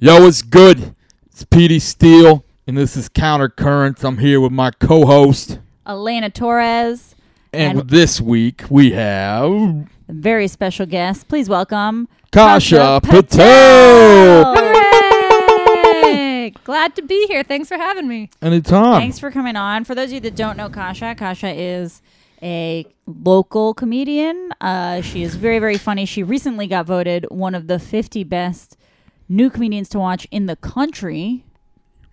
[0.00, 0.94] Yo, it's good.
[1.26, 4.04] It's Petey Steele, and this is Counter Currents.
[4.04, 7.16] I'm here with my co-host, Elena Torres,
[7.52, 11.26] and, And- this week we have a very special guest.
[11.26, 14.54] Please welcome Kasha Patel.
[14.54, 14.78] Patel.
[16.64, 17.42] Glad to be here.
[17.42, 18.30] Thanks for having me.
[18.40, 19.00] Anytime.
[19.00, 19.84] Thanks for coming on.
[19.84, 22.02] For those of you that don't know Kasha, Kasha is
[22.40, 24.52] a local comedian.
[24.60, 26.04] Uh, she is very, very funny.
[26.06, 28.76] She recently got voted one of the 50 best
[29.28, 31.44] new comedians to watch in the country.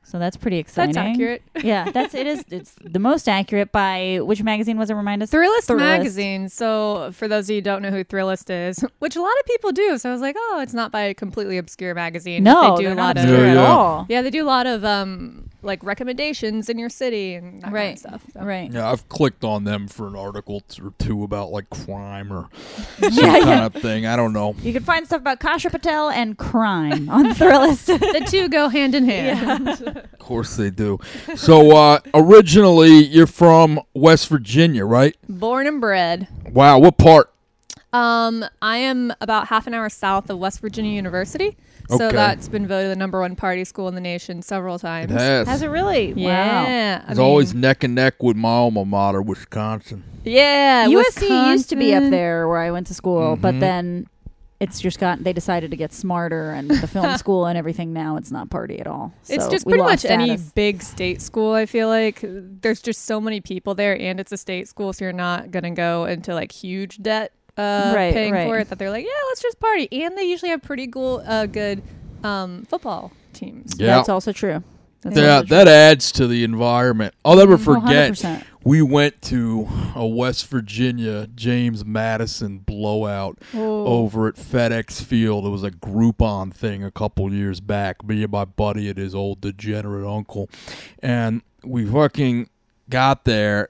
[0.03, 0.93] So that's pretty exciting.
[0.93, 1.41] That's accurate.
[1.63, 2.45] Yeah, that's it is.
[2.51, 4.93] It's the most accurate by which magazine was it?
[4.93, 5.31] Remind us.
[5.31, 5.77] Thrillist, Thrillist.
[5.79, 6.47] magazine.
[6.49, 9.45] So, for those of you who don't know who Thrillist is, which a lot of
[9.47, 12.43] people do, so I was like, oh, it's not by a completely obscure magazine.
[12.43, 13.65] No, they do they're a not lot of obscure Yeah, at yeah.
[13.67, 14.05] all.
[14.07, 17.83] yeah, they do a lot of um like recommendations in your city and that Right.
[18.01, 18.21] kind of stuff.
[18.33, 18.41] So.
[18.41, 18.71] Right.
[18.71, 22.47] yeah, I've clicked on them for an article t- or two about like crime or
[22.99, 23.65] some Yeah, kind yeah.
[23.65, 24.05] of thing.
[24.05, 24.55] I don't know.
[24.61, 27.85] You can find stuff about Kasha Patel and crime on Thrillist.
[28.15, 29.67] The two go hand in hand.
[30.15, 30.99] Of course they do.
[31.35, 35.15] So uh, originally you're from West Virginia, right?
[35.29, 36.27] Born and bred.
[36.51, 37.31] Wow, what part?
[37.93, 41.55] Um, I am about half an hour south of West Virginia University.
[41.89, 42.15] So Okay.
[42.15, 45.11] that's been voted the number one party school in the nation several times.
[45.11, 45.47] It has.
[45.47, 46.13] Has it really?
[46.13, 46.21] Wow.
[46.23, 47.03] Yeah.
[47.07, 50.03] I It's always neck and neck with my alma mater, Wisconsin.
[50.23, 50.87] Yeah.
[50.87, 52.11] USC used to be up Wisconsin.
[52.11, 53.59] there where I went to school, but Mhm.
[53.59, 54.07] then
[54.59, 58.15] it's just got they decided to get smarter and the film school and everything now
[58.15, 59.13] it's not party at all.
[59.29, 60.51] It's So just we pretty lost much any status.
[60.55, 62.19] big state school, I feel like.
[62.23, 65.63] There's just so many people there, and it's a state school, so you're not going
[65.63, 68.69] to go into like huge debt uh, Right, paying for it.
[68.69, 69.87] That they're like, yeah, let's just party.
[70.03, 71.81] And they usually have pretty cool, uh, good
[72.23, 73.73] um, football teams.
[73.77, 73.97] Yeah.
[73.97, 74.63] That's also true.
[75.01, 75.57] That's Yeah, also true.
[75.57, 77.13] that adds to the environment.
[77.23, 78.11] I'll never Oh, forget.
[78.13, 78.43] 100%.
[78.63, 83.85] We went to a West Virginia James Madison blowout Oh.
[83.85, 85.45] over at FedEx Field.
[85.45, 88.03] It was a Groupon thing a couple years back.
[88.03, 90.49] Me and my buddy and his old degenerate uncle,
[90.99, 92.49] and we fucking
[92.89, 93.69] got there.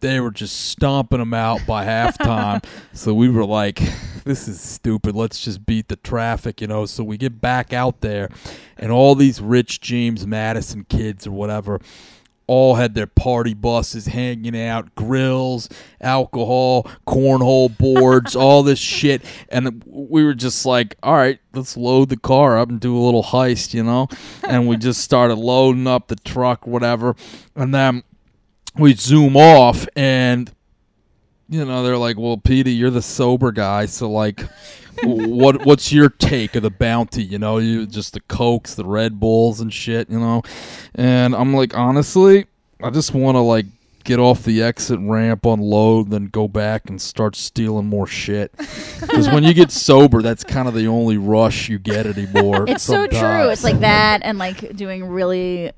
[0.00, 2.64] They were just stomping them out by halftime.
[2.92, 3.80] so we were like,
[4.24, 5.14] "This is stupid.
[5.14, 6.86] Let's just beat the traffic," you know.
[6.86, 8.28] So we get back out there,
[8.76, 11.80] and all these rich James Madison kids or whatever
[12.46, 15.68] all had their party buses hanging out, grills,
[16.00, 19.24] alcohol, cornhole boards, all this shit.
[19.48, 23.02] And we were just like, all right, let's load the car up and do a
[23.02, 24.08] little heist, you know?
[24.46, 27.16] And we just started loading up the truck, whatever.
[27.54, 28.04] And then
[28.78, 30.52] we zoom off and
[31.48, 34.40] you know they're like well Petey you're the sober guy so like
[35.02, 37.58] what what's your take of the bounty you know?
[37.58, 40.42] You just the cokes the red bulls and shit you know?
[40.94, 42.46] And i'm like honestly
[42.82, 43.66] i just want to like
[44.04, 48.56] get off the exit ramp unload then go back and start stealing more shit.
[49.00, 52.84] Because when you get sober that's kind of the only rush you get anymore It's
[52.84, 53.48] so true.
[53.50, 55.72] It's like that and like doing really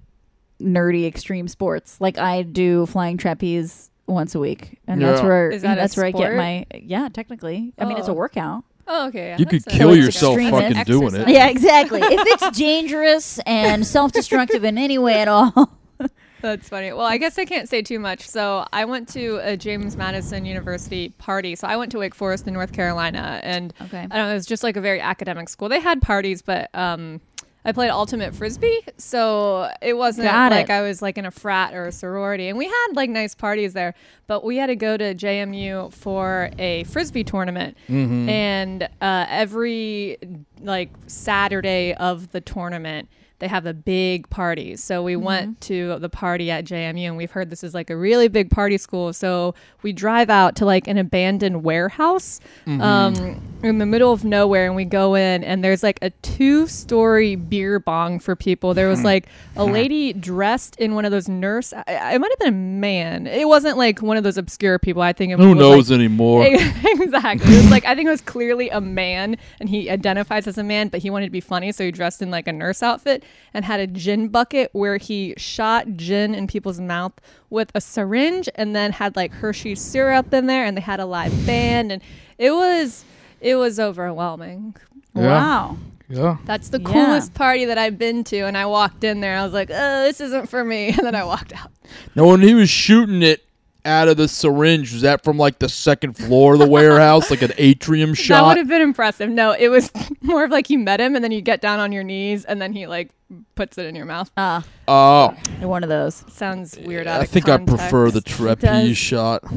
[0.60, 2.00] nerdy extreme sports.
[2.00, 4.78] Like I do flying trapeze once a week.
[4.86, 5.26] And that's Yeah.
[5.26, 7.72] where Is that a that's where I get my yeah, technically.
[7.78, 8.14] I mean it's a Oh.
[8.14, 8.64] workout.
[8.91, 9.28] Oh, okay.
[9.28, 11.20] yeah, You could that's a- kill it's yourself extreme fucking doing it.
[11.20, 11.34] exercise.
[11.34, 12.00] Yeah, exactly.
[12.02, 15.72] if it's dangerous and self-destructive in any way at all.
[16.41, 16.92] That's funny.
[16.92, 18.20] Well, I guess I can't say too much.
[18.26, 21.56] So I went to a James Madison University party.
[21.56, 23.98] So I went to Wake Forest in North Carolina, and Okay.
[23.98, 24.30] I don't know.
[24.30, 25.69] It was just like a very academic school.
[25.69, 27.20] They had parties, but um,
[27.69, 30.73] I played ultimate frisbee, so it wasn't Got like it.
[30.73, 32.49] I was like in a frat or a sorority.
[32.49, 33.93] And we had like nice parties there,
[34.27, 38.29] but we had to go to JMU for a frisbee tournament, Mm-hmm.
[38.31, 40.17] and uh, every
[40.61, 43.09] like Saturday of the tournament.
[43.38, 44.76] They have a big party.
[44.76, 45.25] So we mm-hmm.
[45.25, 48.50] went to the party at JMU and we've heard this is like a really big
[48.50, 49.12] party school.
[49.12, 52.81] So we drive out to like an abandoned warehouse mm-hmm.
[52.81, 56.66] um, in the middle of nowhere and we go in and there's like a two
[56.66, 58.75] story beer bong for people.
[58.75, 59.06] There was hmm.
[59.06, 59.72] like a hmm.
[59.72, 63.26] lady dressed in one of those nurse, it might have been a man.
[63.26, 65.03] It wasn't like one of those obscure people.
[65.03, 67.55] I think it who was knows like, anymore exactly.
[67.55, 70.65] It was like I think it was clearly a man, and he identifies as a
[70.65, 73.23] man, but he wanted to be funny, so he dressed in like a nurse outfit
[73.54, 77.12] and had a gin bucket where he shot gin in people's mouth
[77.50, 81.06] with a syringe, and then had like Hershey syrup in there, and they had a
[81.06, 82.02] live band, and
[82.38, 83.04] it was
[83.40, 84.75] it was overwhelming.
[85.14, 85.22] Yeah.
[85.26, 85.76] Wow.
[86.08, 86.92] yeah That's the Yeah.
[86.92, 89.36] coolest party that I've been to, and I walked in there.
[89.38, 91.70] I was like, "Oh, this isn't for me," and then I walked out.
[92.14, 93.44] Now, when he was shooting it
[93.88, 97.43] out of the syringe, was that from like the second floor of the warehouse, like
[97.43, 98.43] an atrium shot?
[98.43, 99.31] That would have been impressive.
[99.31, 99.90] No, it was
[100.20, 102.61] more of like you met him and then you get down on your knees and
[102.62, 103.11] then he like
[103.56, 104.31] puts it in your mouth.
[104.37, 106.25] Ah, Oh, one of those.
[106.29, 108.37] Sounds weird out I of think I prefer the context.
[108.37, 109.43] trapeze shot.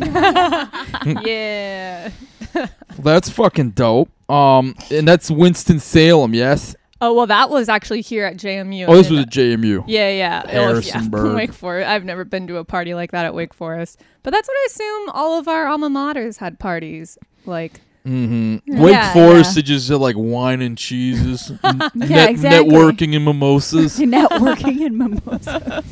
[1.26, 2.10] yeah.
[3.00, 4.10] That's fucking dope.
[4.30, 6.76] Um, and that's Winston Salem, yes.
[7.02, 8.86] Oh well, that was actually here at JMU.
[8.88, 9.84] Oh, this was at JMU.
[9.88, 10.44] Yeah, yeah.
[10.46, 10.54] Oh, yeah.
[10.68, 11.36] Harrisonburg.
[11.36, 11.90] Wake Forest.
[11.90, 14.68] I've never been to a party like that at Wake Forest, but that's what I
[14.70, 17.82] assume all of our alma maters had parties like.
[18.04, 18.80] Mm-hmm.
[18.82, 19.56] Wake Forest, yeah.
[19.56, 22.72] they just had like wine and cheeses, n- Yeah, net- exactly.
[22.74, 24.00] networking and mimosas.
[24.00, 25.84] Networking in mimosa.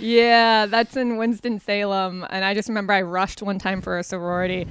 [0.00, 4.02] Yeah, that's in Winston Salem, and I just remember I rushed one time for a
[4.02, 4.66] sorority,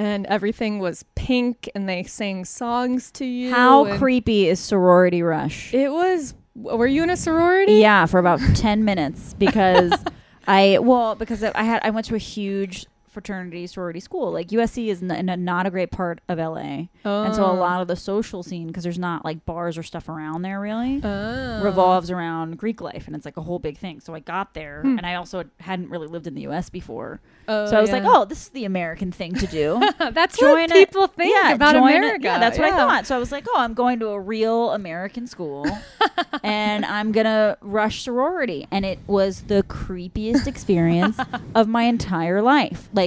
[0.00, 3.52] and everything was pink, and they sang songs to you.
[3.52, 5.74] How creepy is sorority rush?
[5.74, 6.34] It was.
[6.54, 7.74] Were you in a sorority?
[7.74, 9.92] Yeah, for about ten minutes because
[10.46, 14.30] I well because I had I went to a huge fraternity sorority school.
[14.32, 17.54] Like USC is n- not a great part of LA, and so a Oh.
[17.54, 21.00] lot of the social scene because there's not like bars or stuff around there really.
[21.02, 21.62] Oh.
[21.62, 24.00] revolves around Greek life and it's like a whole big thing.
[24.00, 24.96] So I got there Hmm.
[24.98, 27.20] and I also hadn't really lived in the US before.
[27.48, 29.80] Oh, so I was like, oh, this is the American thing to do.
[30.12, 32.24] that's join what a- people think yeah, about join a- America.
[32.24, 33.06] yeah, that's what I thought.
[33.06, 35.66] So I was like, oh, I'm going to a real American school
[36.42, 38.66] and I'm going to rush sorority.
[38.70, 41.18] And it was the creepiest experience
[41.54, 42.88] of my entire life.
[42.92, 42.99] Like,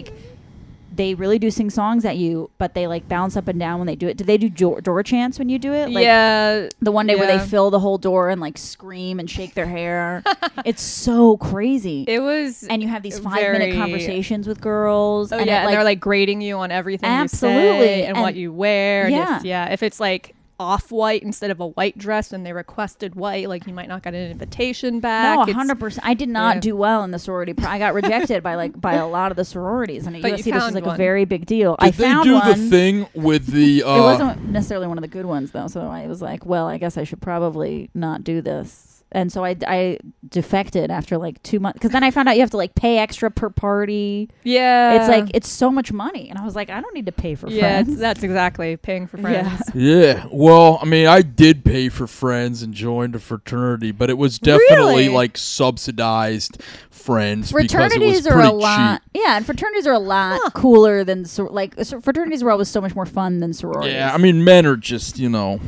[0.96, 3.88] they really do sing songs at you, but they like bounce up and down when
[3.88, 4.16] they do it.
[4.16, 5.90] Do they do door, door chants when you do it?
[5.90, 9.30] Like, yeah, the one day where they fill the whole door and like scream and
[9.30, 10.24] shake their hair.
[10.66, 12.06] it's so crazy.
[12.08, 12.64] it was.
[12.64, 15.32] and you have these five minute conversations with girls.
[15.32, 18.20] Oh and yeah, it, and they're like grading you on everything you Absolutely, say and,
[18.20, 19.06] what you wear.
[19.06, 19.42] And Yeah.
[19.44, 19.74] yeah.
[19.74, 23.68] If it's like off white instead of a white dress and they requested white, like
[23.68, 25.48] you might not get an invitation back.
[25.48, 26.06] no, hundred percent.
[26.06, 26.62] I did not yeah.
[26.62, 27.54] do well in the sorority.
[27.54, 30.32] Pro- I got rejected by like by a lot of the sororities, and at But
[30.32, 30.96] you USC this was like one.
[30.96, 31.76] a very big deal.
[31.80, 32.48] Did I they found do one.
[32.48, 33.84] the thing with the?
[33.94, 36.68] Uh, it wasn't necessarily one of the good ones though, so I was like, well,
[36.68, 39.03] I guess I should probably not do this.
[39.14, 42.42] And so I, I defected after like two months because then I found out you
[42.42, 44.30] have to like pay extra per party.
[44.44, 47.12] Yeah, it's like it's so much money, and I was like, I don't need to
[47.12, 48.00] pay for yeah, friends.
[48.00, 49.62] that's exactly paying for friends.
[49.76, 50.26] Yeah.
[50.32, 54.40] Well, I mean, I did pay for friends and joined a fraternity, but it was
[54.40, 55.10] definitely Really?
[55.10, 59.02] like subsidized friends because it fraternities was are a lot.
[59.14, 59.22] cheap.
[59.24, 62.82] Yeah, and fraternities are a lot cooler than sor- like so- fraternities were always so
[62.82, 63.94] much more fun than sororities.
[63.94, 65.60] Yeah, I mean, men are just you know,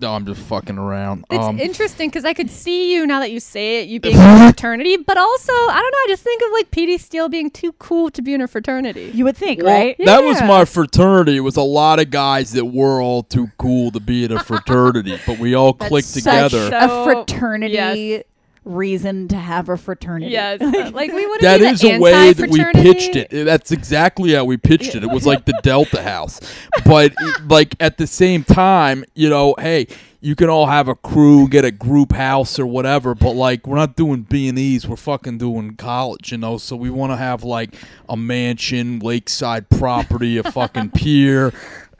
[0.00, 1.24] no, I'm just fucking around.
[1.30, 4.16] It's um, interesting because I could see you now that you say it, you being
[4.16, 5.98] in a fraternity, but also I don't know.
[5.98, 9.10] I just think of like Petey Steele being too cool to be in a fraternity.
[9.14, 9.96] you would think, well, right?
[9.98, 11.36] That was my fraternity.
[11.36, 14.42] It was a lot of guys that were all too cool to be in a
[14.44, 16.70] fraternity, but we all clicked Such together.
[16.70, 18.24] So- a fraternity yes.
[18.64, 20.32] Reason to have a fraternity.
[20.32, 20.60] Yes,
[20.92, 21.40] like we would.
[21.40, 23.30] That be is the a way that we pitched it.
[23.30, 25.02] That's exactly how we pitched it.
[25.02, 26.40] It was like the Delta House,
[26.84, 27.12] but
[27.48, 29.86] like at the same time, you know, hey,
[30.20, 33.76] you can all have a crew, get a group house or whatever, but like we're
[33.76, 34.86] not doing B and E's.
[34.86, 36.58] We're fucking doing college, you know.
[36.58, 37.74] So we want to have like
[38.08, 41.52] a mansion, lakeside property, a fucking pier.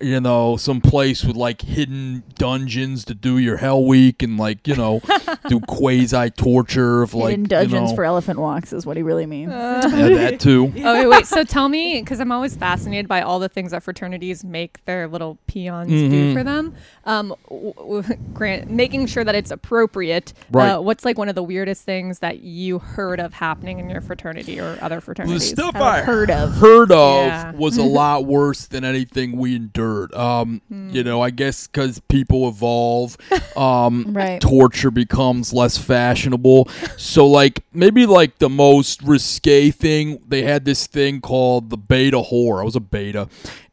[0.03, 4.67] You know, some place with like hidden dungeons to do your hell week and like
[4.67, 5.03] you know,
[5.49, 9.03] do quasi torture of like Hidden dungeons you know, for elephant walks is what he
[9.03, 9.51] really means.
[9.51, 10.73] yeah, that too.
[10.79, 11.27] Oh wait, wait.
[11.27, 15.07] So tell me, because I'm always fascinated by all the things that fraternities make their
[15.07, 16.33] little peons do Mhm.
[16.33, 16.75] for them.
[17.05, 20.33] Um, w- w- grant making sure that it's appropriate.
[20.51, 20.71] Right.
[20.71, 24.01] Uh, what's like one of the weirdest things that you heard of happening in your
[24.01, 25.51] fraternity or other fraternities?
[25.51, 26.55] The stuff I've I heard of.
[26.55, 27.53] heard of Yeah.
[27.53, 29.90] was a lot worse than anything we endured.
[30.15, 30.91] Um, Hmm.
[30.91, 33.17] You know, I guess because people evolve,
[33.57, 34.41] um, Right.
[34.41, 36.69] torture becomes less fashionable.
[36.97, 42.19] So, like, maybe like the most risque thing, they had this thing called the beta
[42.19, 42.61] whore.
[42.61, 43.29] I was a beta,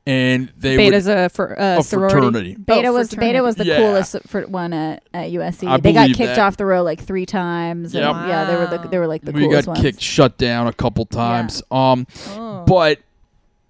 [0.06, 2.13] and they would Beta's a, fr- uh, a sorority.
[2.13, 2.56] fraternity.
[2.56, 3.77] Beta Oh, was Beta was the Yeah.
[3.77, 5.68] coolest for one at, at USC.
[5.68, 6.39] I they got kicked that.
[6.39, 7.94] off the row like three times.
[7.94, 8.15] and Yep.
[8.27, 9.82] Yeah, they were the they were like the we coolest got ones.
[9.82, 11.62] kicked, shut down a couple times.
[11.72, 12.63] Um, Oh.
[12.65, 13.00] but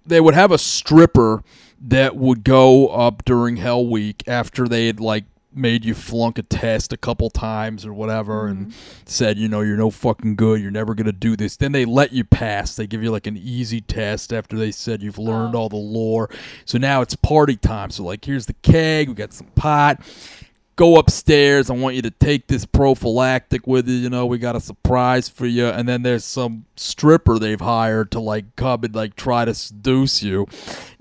[0.06, 1.42] they would have a stripper
[1.80, 6.42] that would go up during Hell Week after they had like made you flunk a
[6.42, 9.02] test a couple times or whatever and mm-hmm.
[9.06, 11.56] said, you know, you're no fucking good, you're never gonna do this.
[11.56, 12.76] Then they let you pass.
[12.76, 15.60] They give you like an easy test after they said you've learned oh.
[15.60, 16.30] all the lore.
[16.64, 17.90] So now it's party time.
[17.90, 20.00] So like here's the keg, we got some pot.
[20.78, 21.70] Go upstairs.
[21.70, 23.96] I want you to take this prophylactic with you.
[23.96, 25.66] You know, we got a surprise for you.
[25.66, 30.22] And then there's some stripper they've hired to like come and like try to seduce
[30.22, 30.46] you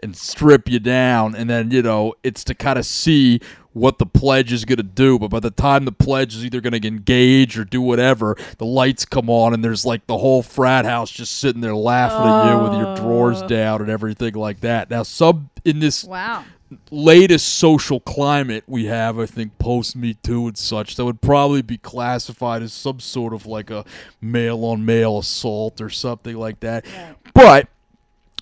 [0.01, 1.35] and strip you down.
[1.35, 3.39] And then, you know, it's to kind of see
[3.73, 5.19] what the pledge is going to do.
[5.19, 8.65] But by the time the pledge is either going to engage or do whatever, the
[8.65, 12.51] lights come on and there's like the whole frat house just sitting there laughing at
[12.51, 13.47] you with your drawers Oh.
[13.47, 14.89] down and everything like that.
[14.89, 16.45] Now, some in this Wow.
[16.91, 21.61] Latest social climate we have, I think, post Me Too and such, that would probably
[21.61, 23.85] be classified as some sort of like a
[24.21, 26.85] male on male assault or something like that.
[27.33, 27.69] But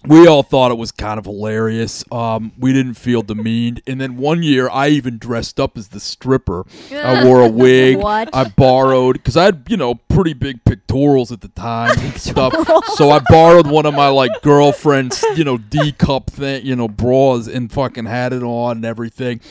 [0.08, 2.04] we all thought it was kind of hilarious.
[2.12, 3.82] Um, we didn't feel demeaned.
[3.88, 6.66] And then one year, I even dressed up as the stripper.
[6.92, 7.98] I wore a wig.
[7.98, 8.30] What?
[8.34, 12.54] I borrowed because I had you know pretty big pectorals at the time and stuff.
[12.96, 16.88] So I borrowed one of my like girlfriend's you know D cup thing you know
[16.88, 19.42] bras and fucking had it on and everything.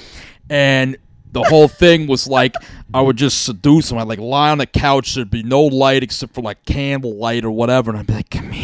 [0.51, 0.97] And
[1.33, 2.55] the whole thing was like
[2.95, 3.99] I would just seduce him.
[3.99, 5.15] I'd like lie on the couch.
[5.15, 8.31] There'd be no light except for like candle light or whatever, and I'd be like,
[8.31, 8.64] "Come here,"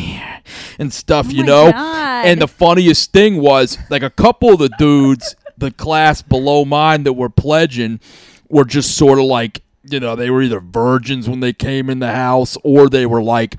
[0.80, 1.70] and stuff, Oh you know.
[1.70, 2.26] God.
[2.26, 7.04] And the funniest thing was like a couple of the dudes, the class below mine
[7.04, 8.00] that were pledging,
[8.48, 12.00] were just sort of like you know they were either virgins when they came in
[12.00, 13.56] the house or they were like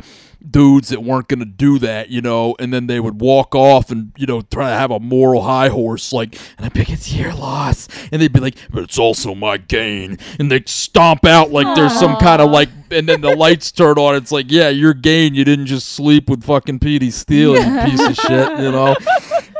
[0.49, 3.91] dudes that weren't going to do that, you know, and then they would walk off
[3.91, 6.89] and, you know, try to have a moral high horse, like, and I'd be like,
[6.89, 7.87] it's your loss.
[8.11, 10.17] And they'd be like, but it's also my gain.
[10.39, 13.97] And they'd stomp out like there's some kind of like, and then the lights turn
[13.97, 14.15] on.
[14.15, 15.33] It's like, yeah, your gain.
[15.35, 18.95] You didn't just sleep with fucking Petey Steele, you piece of shit, you know?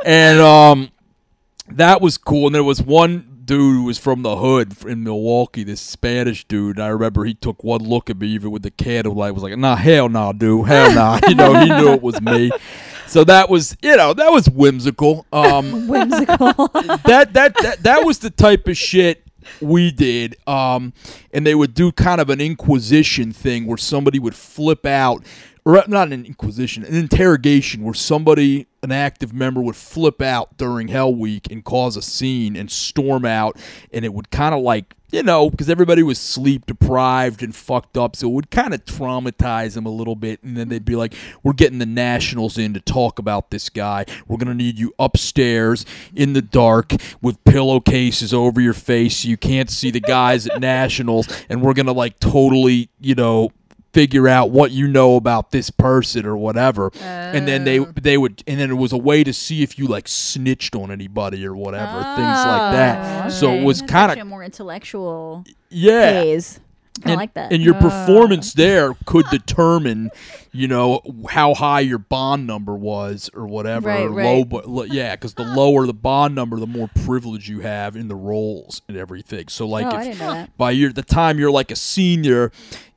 [0.04, 0.90] And, um,
[1.68, 2.46] that was cool.
[2.46, 6.76] And there was one dude who was from the hood in Milwaukee, this Spanish dude.
[6.76, 9.56] And I remember he took one look at me, even with the candlelight, was like,
[9.56, 12.50] "Nah, hell nah, dude, hell nah." you know, he knew it was me.
[13.06, 15.26] So that was, you know, that was whimsical.
[15.32, 16.36] Um, whimsical.
[17.04, 19.22] that, that that that was the type of shit
[19.60, 20.36] we did.
[20.46, 20.92] Um,
[21.32, 25.24] and they would do kind of an inquisition thing where somebody would flip out,
[25.64, 30.56] or uh, not an inquisition, an interrogation where somebody, an active member, would flip out
[30.56, 33.56] during Hell Week and cause a scene and storm out,
[33.92, 34.94] and it would kind of like.
[35.14, 38.82] You know, because everybody was sleep deprived and fucked up, so it would kind of
[38.86, 40.42] traumatize them a little bit.
[40.42, 44.06] And then they'd be like, "We're getting the nationals in to talk about this guy.
[44.26, 45.84] We're gonna need you upstairs
[46.16, 50.58] in the dark with pillowcases over your face so you can't see the guys at
[50.62, 53.52] nationals, and we're gonna like totally, you know,
[53.92, 57.92] figure out what you know about this person or whatever." and then they Oh.
[58.00, 60.90] they would, and then it was a way to see if you like snitched on
[60.90, 63.26] anybody or whatever, things like that.
[63.26, 66.20] Oh, So it was kind of more intellectual yeah.
[66.22, 66.60] phase.
[67.04, 67.52] I and, like that.
[67.52, 67.80] And your Ah.
[67.80, 70.10] performance there could determine,
[70.52, 73.88] you know, how high your bond number was or whatever.
[73.88, 74.24] Right, or right.
[74.26, 77.96] Low, but lo- yeah, because the lower the bond number, the more privilege you have
[77.96, 79.48] in the roles and everything.
[79.48, 80.56] So like, oh, if didn't know that.
[80.58, 82.52] by your the time you're like a senior,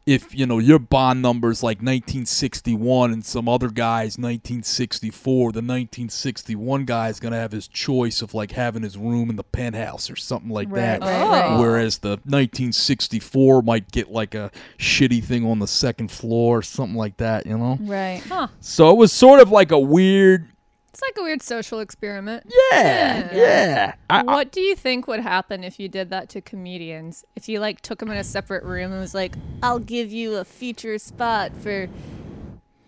[0.05, 6.85] if you know your bond number's like 1961 and some other guy's 1964, the 1961
[6.85, 10.15] guy is gonna have his choice of like having his room in the penthouse or
[10.15, 11.01] something like Right, that.
[11.01, 11.45] right, right.
[11.55, 11.59] Oh.
[11.59, 16.95] Whereas the 1964 might get like a shitty thing on the second floor or something
[16.97, 17.77] like that, you know?
[17.81, 18.21] Right.
[18.27, 18.47] Huh.
[18.59, 20.47] So it was sort of like a weird.
[20.95, 22.43] It's like a weird social experiment.
[22.71, 23.29] Yeah, Yeah.
[23.35, 23.93] yeah.
[24.09, 27.25] I, I- what do you think would happen if you did that to comedians?
[27.35, 30.35] If you like took them in a separate room and was like, "I'll give you
[30.37, 31.89] a feature spot for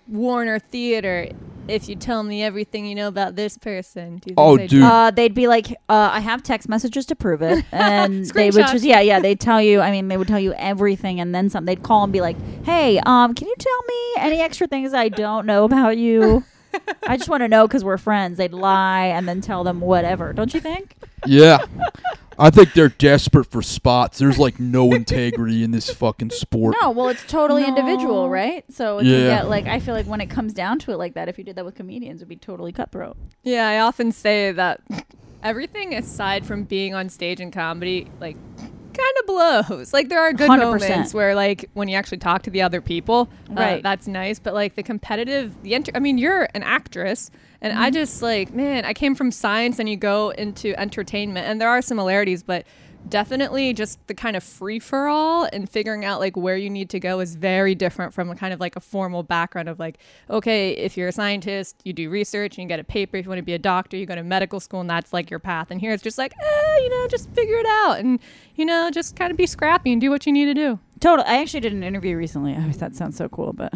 [0.07, 1.27] Warner Theater
[1.67, 4.67] if you tell me everything you know about this person." Do you think Oh, they'd-
[4.69, 4.83] dude.
[4.83, 8.67] Uh, they'd be like, uh, I have text messages to prove it, and they would
[8.67, 9.81] just, yeah, yeah, they'd tell you.
[9.81, 11.65] I mean, they would tell you everything, and then some.
[11.65, 15.09] They'd call and be like, Hey, um, can you tell me any extra things I
[15.09, 16.45] don't know about you?
[17.07, 18.38] I just want to know because we're friends.
[18.38, 20.34] They'd lie and then tell them whatever.
[20.34, 20.96] Don't you think?
[21.25, 21.60] yeah.
[22.39, 24.19] I think they're desperate for spots.
[24.19, 26.75] There's like no integrity in this fucking sport.
[26.81, 27.69] No, well, it's totally No.
[27.69, 28.63] individual, right?
[28.72, 29.38] So if you Yeah.
[29.38, 31.43] get like, I feel like when it comes down to it, like that, if you
[31.43, 33.17] did that with comedians, it'd be totally cutthroat.
[33.43, 34.81] Yeah, I often say that
[35.41, 38.38] everything aside from being on stage in comedy, like
[38.97, 39.25] kind of
[39.69, 39.93] blows.
[39.93, 40.59] Like there are good 100%.
[40.59, 43.83] moments where like when you actually talk to the other people, uh, Right.
[43.83, 44.39] that's nice.
[44.39, 47.29] But like the competitive, the enter- I mean, you're an actress,
[47.61, 47.81] and Mm-hmm.
[47.83, 51.69] I just like man, I came from science, and you go into entertainment, and there
[51.69, 52.65] are similarities, but
[53.09, 56.89] definitely just the kind of free for all and figuring out like where you need
[56.89, 59.97] to go is very different from a kind of like a formal background of like
[60.29, 63.29] okay if you're a scientist you do research and you get a paper if you
[63.29, 65.71] want to be a doctor you go to medical school and that's like your path
[65.71, 68.19] and here it's just like eh, you know just figure it out and
[68.55, 71.23] you know just kind of be scrappy and do what you need to do Total.
[71.27, 72.55] I actually did an interview recently.
[72.57, 73.71] Oh, that sounds so cool, but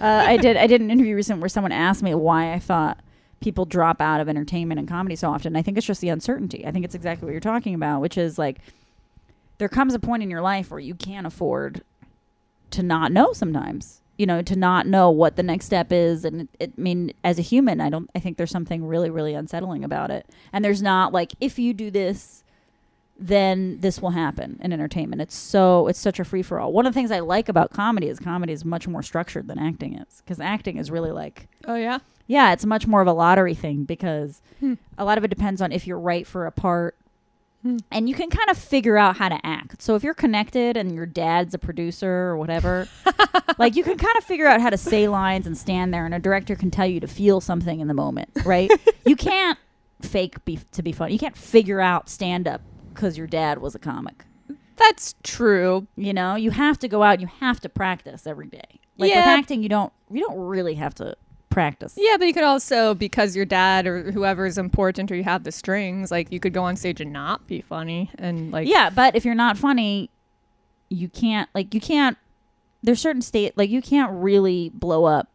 [0.00, 0.56] uh, I did.
[0.56, 2.98] I did an interview recently where someone asked me why I thought
[3.44, 5.54] people drop out of entertainment and comedy so often.
[5.54, 6.66] I think it's just the uncertainty.
[6.66, 8.56] I think it's exactly what you're talking about, which is like
[9.58, 11.84] there comes a point in your life where you can't afford
[12.70, 14.00] to not know sometimes.
[14.16, 17.12] You know, to not know what the next step is, and it, it, I mean,
[17.24, 18.08] as a human, I don't.
[18.14, 20.24] I think there's something really, really unsettling about it.
[20.52, 22.44] And there's not like if you do this,
[23.18, 25.20] then this will happen in entertainment.
[25.20, 26.72] It's so it's such a free for all.
[26.72, 29.58] One of the things I like about comedy is comedy is much more structured than
[29.58, 33.12] acting is because acting is really like oh yeah yeah, it's much more of a
[33.12, 34.74] lottery thing because Hmm.
[34.98, 36.96] a lot of it depends on if you're right for a part
[37.90, 39.80] And you can kind of figure out how to act.
[39.80, 42.88] So if you're connected and your dad's a producer or whatever,
[43.58, 46.14] like you can kind of figure out how to say lines and stand there, and
[46.14, 48.70] a director can tell you to feel something in the moment, right?
[49.06, 49.58] you can't
[50.02, 51.14] fake be to be funny.
[51.14, 52.60] You can't figure out stand up
[52.92, 54.26] because your dad was a comic.
[54.76, 55.86] That's true.
[55.96, 57.18] You know, you have to go out.
[57.20, 58.80] You have to practice every day.
[58.98, 59.92] Like with acting, you don't.
[60.10, 61.16] You don't really have to
[61.54, 61.94] practice.
[61.96, 65.44] Yeah, but you could also, because your dad or whoever is important or you have
[65.44, 68.90] the strings, like you could go on stage and not be funny and like Yeah,
[68.90, 70.10] but if you're not funny,
[70.90, 72.18] you can't like you can't
[72.82, 75.28] there's certain state like you can't really blow up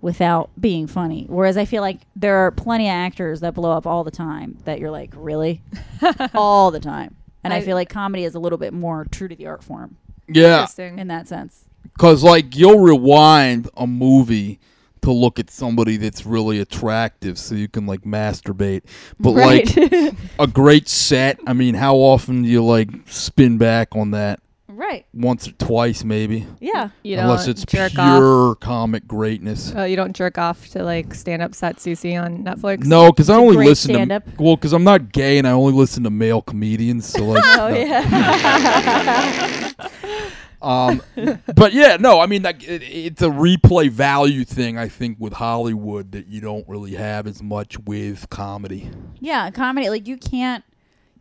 [0.00, 1.26] without being funny.
[1.28, 4.56] Whereas I feel like there are plenty of actors that blow up all the time
[4.64, 5.62] that you're like, really?
[6.34, 7.16] all the time.
[7.44, 9.62] And I, I- feel like comedy is a little bit more true to the art
[9.62, 11.64] form Yeah, in that sense.
[11.84, 14.58] because like you'll rewind a movie
[15.02, 18.82] to look at somebody that's really attractive, so you can like masturbate.
[19.18, 19.76] But like
[20.38, 24.40] a great set, I mean, how often do you like spin back on that?
[24.80, 25.06] right.
[25.12, 26.46] Once or twice, maybe.
[26.58, 26.88] Yeah.
[27.02, 28.60] you Unless it's jerk pure off.
[28.60, 29.72] comic greatness.
[29.76, 32.84] Oh, you don't jerk off to like stand up sets you see on Netflix.
[32.86, 34.24] No, because I only great listen stand-up.
[34.24, 37.06] to well, because I'm not gay and I only listen to male comedians.
[37.06, 37.76] So like, Oh no.
[37.76, 39.70] yeah.
[40.62, 41.02] Um,
[41.54, 44.78] but yeah, no, I mean, like, it, it's a replay value thing.
[44.78, 48.90] I think with Hollywood that you don't really have as much with comedy.
[49.20, 50.64] Yeah, comedy like you can't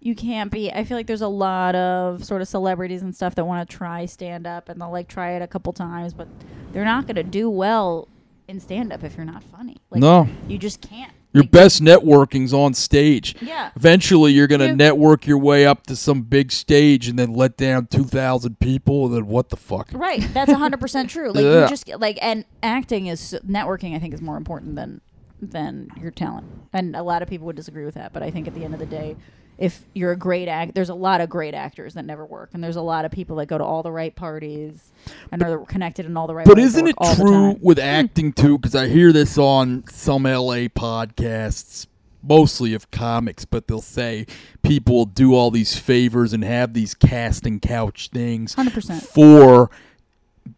[0.01, 3.36] you can't be I feel like there's a lot of sort of celebrities and stuff
[3.36, 6.27] that want to try stand up and they'll like try it a couple times but
[6.72, 8.08] they're not going to do well
[8.48, 9.77] in stand up if you're not funny.
[9.89, 11.13] Like no, you just can't.
[11.33, 13.36] Your best networking's on stage.
[13.41, 13.71] Yeah.
[13.75, 14.75] Eventually, you're gonna Yeah.
[14.75, 19.05] network your way up to some big stage and then let down two thousand people.
[19.07, 19.89] And then what the fuck?
[19.93, 20.27] Right.
[20.33, 21.31] That's 100% true.
[21.31, 21.63] Like Yeah.
[21.63, 25.01] you just like and acting is networking I think is more important than
[25.41, 26.48] than your talent.
[26.74, 28.74] And a lot of people would disagree with that, but I think at the end
[28.74, 29.15] of the day
[29.59, 32.63] if you're a great act there's a lot of great actors that never work and
[32.63, 34.91] there's a lot of people that go to all the right parties
[35.31, 37.77] and are connected in all the right But isn't it work all the true with
[37.77, 37.83] hmm.
[37.83, 38.57] acting too?
[38.57, 41.87] Because I hear this on some LA podcasts,
[42.21, 44.25] mostly of comics, but they'll say
[44.61, 49.01] people will do all these favors and have these casting couch things 100%.
[49.01, 49.69] for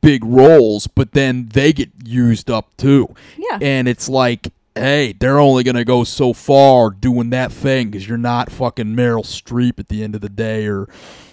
[0.01, 3.13] big roles, but then they get used up too.
[3.37, 3.59] Yeah.
[3.61, 8.07] And it's like, hey, they're only going to go so far doing that thing because
[8.07, 10.87] you're not fucking Meryl Streep at the end of the day or,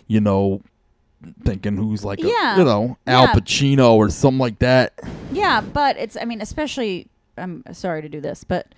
[0.07, 0.61] you know,
[1.44, 2.55] thinking who's like, Yeah.
[2.57, 3.35] a, you know, Al Yeah.
[3.35, 4.92] Pacino or something like that.
[5.33, 8.74] Yeah, but it's I mean, especially I'm sorry to do this, but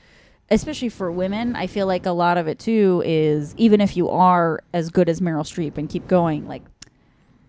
[0.51, 4.09] especially for women, I feel like a lot of it too is even if you
[4.11, 6.63] are as good as Meryl Streep and keep going, like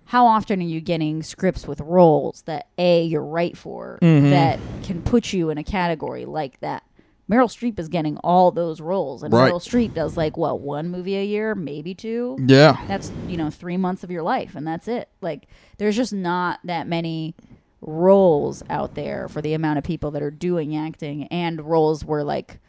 [0.05, 4.29] how often are you getting scripts with roles that A you're right for Mhm.
[4.31, 6.83] that can put you in a category like that?
[7.31, 9.53] Meryl Streep is getting all those roles, and Right.
[9.53, 12.37] Meryl Streep does like what one movie a year, maybe two.
[12.45, 12.77] Yeah.
[12.87, 15.07] That's you know three months of your life, and that's it.
[15.21, 17.33] Like there's just not that many
[17.79, 22.23] roles out there for the amount of people that are doing acting, and roles where
[22.23, 22.59] like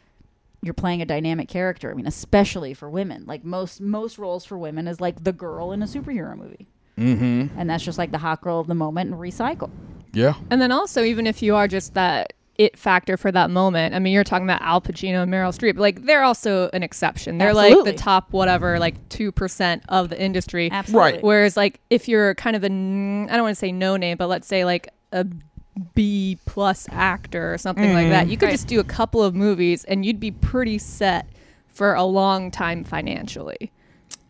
[0.61, 1.91] you're playing a dynamic character.
[1.91, 3.25] I mean, especially for women.
[3.27, 7.59] Like most most roles for women is like the girl in a superhero movie, Mm-hmm.
[7.59, 9.69] and that's just like the hot girl of the moment and recycle.
[10.13, 10.35] Yeah.
[10.49, 13.99] And then also, even if you are just that it factor for that moment, I
[13.99, 15.77] mean, you're talking about Al Pacino and Meryl Streep.
[15.77, 17.39] Like, they're also an exception.
[17.39, 20.69] They're like the top, whatever, like 2% of the industry.
[20.71, 21.13] Absolutely.
[21.13, 21.23] Right.
[21.23, 24.17] Whereas, like, if you're kind of a, n- I don't want to say no name,
[24.17, 25.25] but let's say like a
[25.95, 28.31] B plus actor or something like that, mm-hmm.
[28.31, 28.51] you could Right.
[28.51, 31.27] just do a couple of movies and you'd be pretty set
[31.67, 33.71] for a long time financially.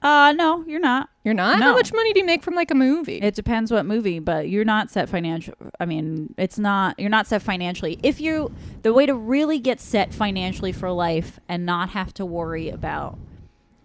[0.04, 1.10] Uh no, you're not.
[1.24, 1.60] You're not?
[1.60, 1.68] No.
[1.68, 3.20] How much money do you make from like a movie?
[3.20, 5.54] It depends what movie, but you're not set financial.
[5.80, 7.00] I mean, it's not.
[7.00, 7.98] You're not set financially.
[8.04, 12.26] If you, the way to really get set financially for life and not have to
[12.26, 13.18] worry about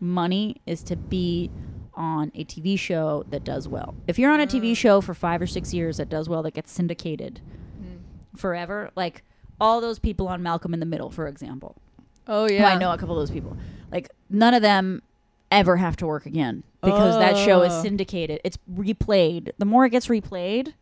[0.01, 1.51] money is to be
[1.95, 3.95] on a TV show that does well.
[4.09, 6.55] If you're on a TV show for five or six years that does well, that
[6.55, 7.41] gets syndicated
[8.37, 9.23] forever, like
[9.61, 11.77] all those people on Malcolm in the Middle, for example.
[12.27, 12.69] oh, yeah.
[12.69, 13.57] I know a couple of those people.
[13.91, 15.03] Like none of them
[15.51, 17.83] ever have to work again because that show is Oh.
[17.83, 18.41] syndicated.
[18.45, 19.51] It's replayed.
[19.59, 20.75] The more it gets replayed,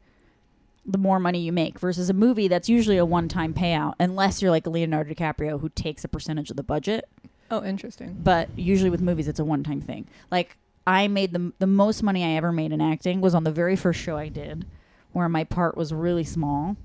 [0.85, 4.51] the more money you make versus a movie that's usually a one-time payout unless you're
[4.51, 7.09] like Leonardo DiCaprio who takes a percentage of the budget.
[7.51, 8.17] Oh, interesting.
[8.23, 10.07] But usually with movies it's a one-time thing.
[10.31, 13.51] Like I made the the most money I ever made in acting was on the
[13.53, 14.67] very first show I did
[15.13, 16.77] where my part was really small,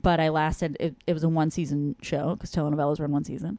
[0.00, 3.58] but I lasted it, it was a one season show cuz telenovelas run one season.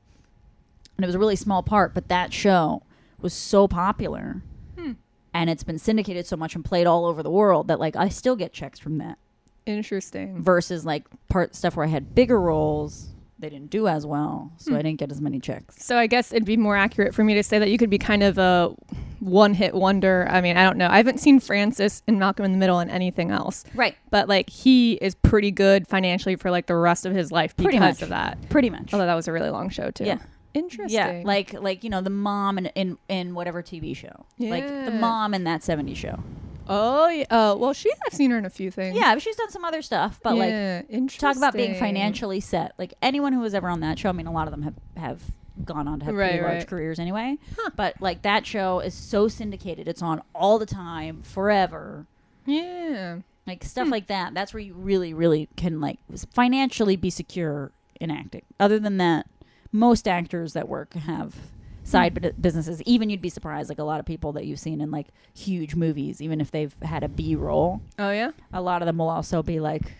[0.98, 2.82] And it was a really small part, but that show
[3.24, 4.44] was so popular.
[4.78, 4.92] Hmm.
[5.34, 8.10] And it's been syndicated so much and played all over the world that like I
[8.10, 9.18] still get checks from that
[9.66, 10.42] Interesting.
[10.44, 13.10] versus like part stuff where I had bigger roles
[13.40, 15.84] they didn't do as well, so I didn't get as many checks.
[15.84, 17.98] So I guess it'd be more accurate for me to say that you could be
[17.98, 18.74] kind of a
[19.20, 20.26] one-hit wonder.
[20.30, 20.88] I mean, I don't know.
[20.90, 23.96] I haven't seen Francis and Malcolm in the Middle and anything else, Right.
[24.12, 27.72] but like he is pretty good financially for like the rest of his life Pretty
[27.80, 28.02] because much.
[28.04, 28.38] of that.
[28.50, 28.94] Pretty much.
[28.94, 30.06] Although that was a really long show too.
[30.06, 30.20] Yeah.
[30.54, 30.90] Interesting.
[30.90, 34.50] Yeah, like like you know the mom in in, in whatever TV show, yeah.
[34.50, 36.24] like the mom in that '70s show.
[36.70, 37.26] oh, yeah.
[37.30, 38.96] Uh, well, she I've seen her in a few things.
[38.96, 40.82] Yeah, she's done some other stuff, but like yeah.
[40.90, 41.28] Interesting.
[41.28, 42.74] talk about being financially set.
[42.78, 44.76] Like anyone who was ever on that show, I mean, a lot of them have
[44.96, 45.22] have
[45.66, 47.38] gone on to have pretty Right, large careers anyway.
[47.76, 52.06] But like that show is so syndicated; it's on all the time, forever.
[52.46, 53.20] Yeah.
[53.46, 54.34] Like stuff like that.
[54.34, 56.00] That's where you really, really can like
[56.34, 58.44] financially be secure in acting.
[58.60, 59.28] Other than that,
[59.74, 61.36] most actors that work have
[61.84, 62.22] side hmm.
[62.22, 62.82] bu- businesses.
[62.84, 65.76] Even you'd be surprised, like a lot of people that you've seen in like huge
[65.76, 68.32] movies, even if they've had a B role, Oh yeah.
[68.54, 69.92] a lot of them will also be like,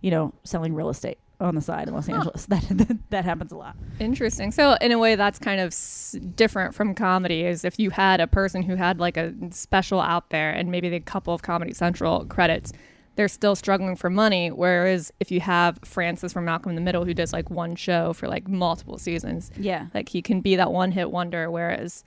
[0.00, 2.46] you know, selling real estate on the side in Los Angeles.
[2.50, 3.76] That that happens a lot.
[3.98, 4.50] Interesting.
[4.50, 7.44] So in a way, that's kind of s- different from comedy.
[7.44, 10.88] Is if you had a person who had like a special out there, and maybe
[10.88, 12.72] the couple of Comedy Central credits,
[13.20, 14.50] they're still struggling for money.
[14.50, 18.14] Whereas if you have Francis from Malcolm in the Middle, who does like one show
[18.14, 19.88] for like multiple seasons, Yeah.
[19.92, 22.02] like he can be that one hit wonder, whereas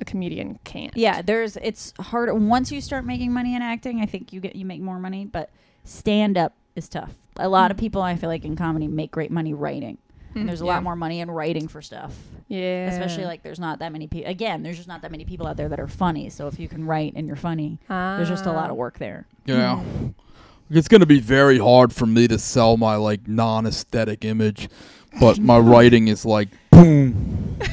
[0.00, 0.96] a comedian can't.
[0.96, 4.00] Yeah, there's it's harder once you start making money in acting.
[4.00, 5.50] I think you get you make more money, but
[5.84, 7.12] stand up is tough.
[7.36, 7.80] A lot of mm.
[7.80, 9.98] people I feel like in comedy make great money writing.
[10.34, 10.46] And mm.
[10.46, 10.68] there's a Mm.
[10.68, 10.74] Yeah.
[10.76, 12.16] lot more money in writing for stuff.
[12.48, 12.86] Yeah.
[12.86, 15.58] Especially like there's not that many people again, there's just not that many people out
[15.58, 16.30] there that are funny.
[16.30, 18.72] So if you can write and you're funny, there's just a lot ah.
[18.72, 19.26] of work there.
[19.44, 19.82] Yeah.
[19.84, 20.14] Mm.
[20.70, 24.68] It's going to be very hard for me to sell my like non-aesthetic image,
[25.20, 27.58] but my writing is like boom.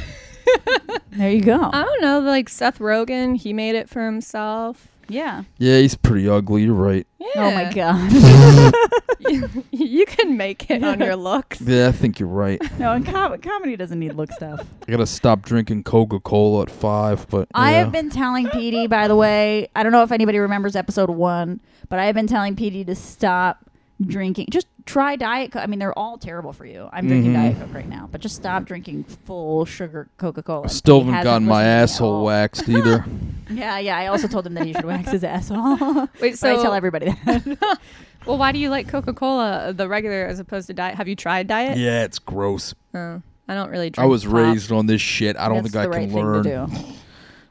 [1.13, 1.59] There you go.
[1.61, 4.87] I don't know, like Seth Rogen, he made it for himself.
[5.11, 5.43] Yeah.
[5.57, 6.63] Yeah, he's pretty ugly.
[6.63, 7.05] You're right.
[7.19, 7.27] Yeah.
[7.35, 8.73] Oh my god.
[9.19, 11.61] you, you can make it on your looks.
[11.61, 12.61] Yeah, I think you're right.
[12.79, 14.65] no, and com- comedy doesn't need look stuff.
[14.87, 17.77] I gotta stop drinking Coca-Cola at five, but I yeah.
[17.79, 21.61] have been telling Petey, by the way, I don't know if anybody remembers episode one,
[21.89, 23.65] but I have been telling Petey to stop
[24.07, 24.47] drinking.
[24.51, 25.63] Just try Diet Coke.
[25.63, 26.89] I mean, they're all terrible for you.
[26.91, 27.33] I'm drinking.
[27.33, 27.65] Diet mm-hmm.
[27.65, 30.69] Coke right now, but just stop drinking full sugar Coca Cola.
[30.69, 33.05] Still haven't gotten my asshole waxed either.
[33.49, 33.97] Yeah, yeah.
[33.97, 35.77] I also told him that he should wax his asshole.
[35.77, 37.79] Wait, but so I tell everybody that.
[38.25, 40.93] Well, why do you like Coca Cola, uh, the regular, as opposed to diet?
[40.93, 41.79] Have you tried diet?
[41.79, 42.75] yeah, it's gross.
[42.93, 44.05] Oh, I don't really drink.
[44.05, 44.33] I was pop.
[44.33, 45.35] raised on this shit.
[45.37, 46.43] I don't That's think I the can thing learn.
[46.43, 46.83] to do.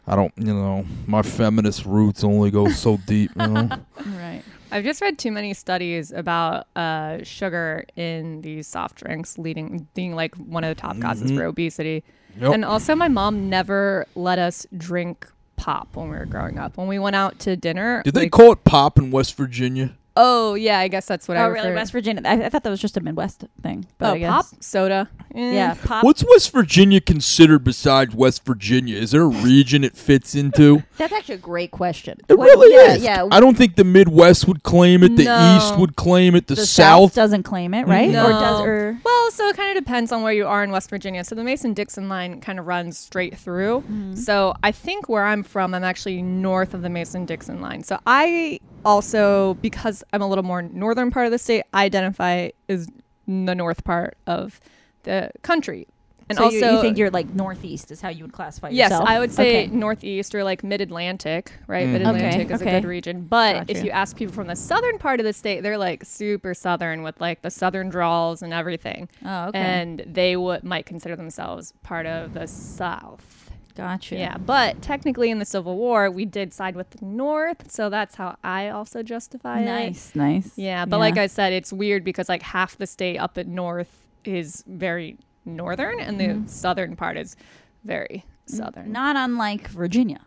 [0.06, 3.32] I don't, you know, my feminist roots only go so deep.
[3.34, 3.68] You know,
[4.06, 4.42] Right.
[4.72, 10.14] I've just read too many studies about uh, sugar in these soft drinks, leading being
[10.14, 11.36] like one of the top causes Mhm.
[11.36, 12.04] for obesity.
[12.40, 12.52] Yep.
[12.54, 16.76] And also, my mom never let us drink pop when we were growing up.
[16.76, 19.96] When we went out to dinner, did they like- call it pop in West Virginia?
[20.16, 21.68] Oh yeah, I guess that's what I oh, really?
[21.68, 22.22] referred- West Virginia.
[22.24, 23.86] I, I thought that was just a Midwest thing.
[23.98, 24.30] But Oh, I guess.
[24.30, 25.08] pop soda.
[25.34, 25.52] Eh.
[25.54, 26.02] Yeah, pop.
[26.04, 28.96] What's West Virginia considered besides West Virginia?
[28.96, 30.82] Is there a region it fits into?
[30.98, 32.18] That's actually a great question.
[32.28, 33.02] It What- really yeah, is.
[33.02, 35.16] Yeah, I don't think the Midwest would claim it.
[35.16, 35.56] The No.
[35.56, 36.48] East would claim it.
[36.48, 37.14] The, the South South.
[37.14, 38.10] doesn't claim it, right?
[38.10, 38.26] No.
[38.26, 40.90] Or does or Well, so it kind of depends on where you are in West
[40.90, 41.22] Virginia.
[41.24, 43.84] So the Mason Dixon line kind of runs straight through.
[44.16, 47.84] So I think where I'm from, I'm actually north of the Mason Dixon line.
[47.84, 52.50] So I also, because I'm a little more northern part of the state, I identify
[52.68, 52.88] as
[53.26, 54.60] the north part of
[55.04, 55.86] the country.
[56.28, 58.90] And so also, you, you think you're like northeast is how you would classify Yes,
[58.90, 59.08] yourself?
[59.08, 59.74] I would say Okay.
[59.74, 61.88] northeast or like mid Atlantic, right?
[61.88, 61.92] Mm.
[61.92, 62.76] Mid Atlantic Okay, is okay.
[62.76, 63.26] a good region.
[63.26, 63.84] But Got if you.
[63.86, 67.20] you ask people from the southern part of the state, they're like super southern with
[67.20, 69.08] like the southern drawls and everything.
[69.24, 69.58] Oh, okay.
[69.58, 73.39] And they would might consider themselves part of the South.
[73.74, 74.16] Gotcha.
[74.16, 78.16] Yeah, but technically in the Civil War, we did side with the North, so that's
[78.16, 79.64] how I also justify it.
[79.64, 80.52] Nice, nice.
[80.56, 84.06] Yeah, but like I said, it's weird because like half the state up at north
[84.24, 86.46] is very northern, and the mm-hmm.
[86.46, 87.36] southern part is
[87.84, 88.92] very southern.
[88.92, 90.20] not unlike Virginia.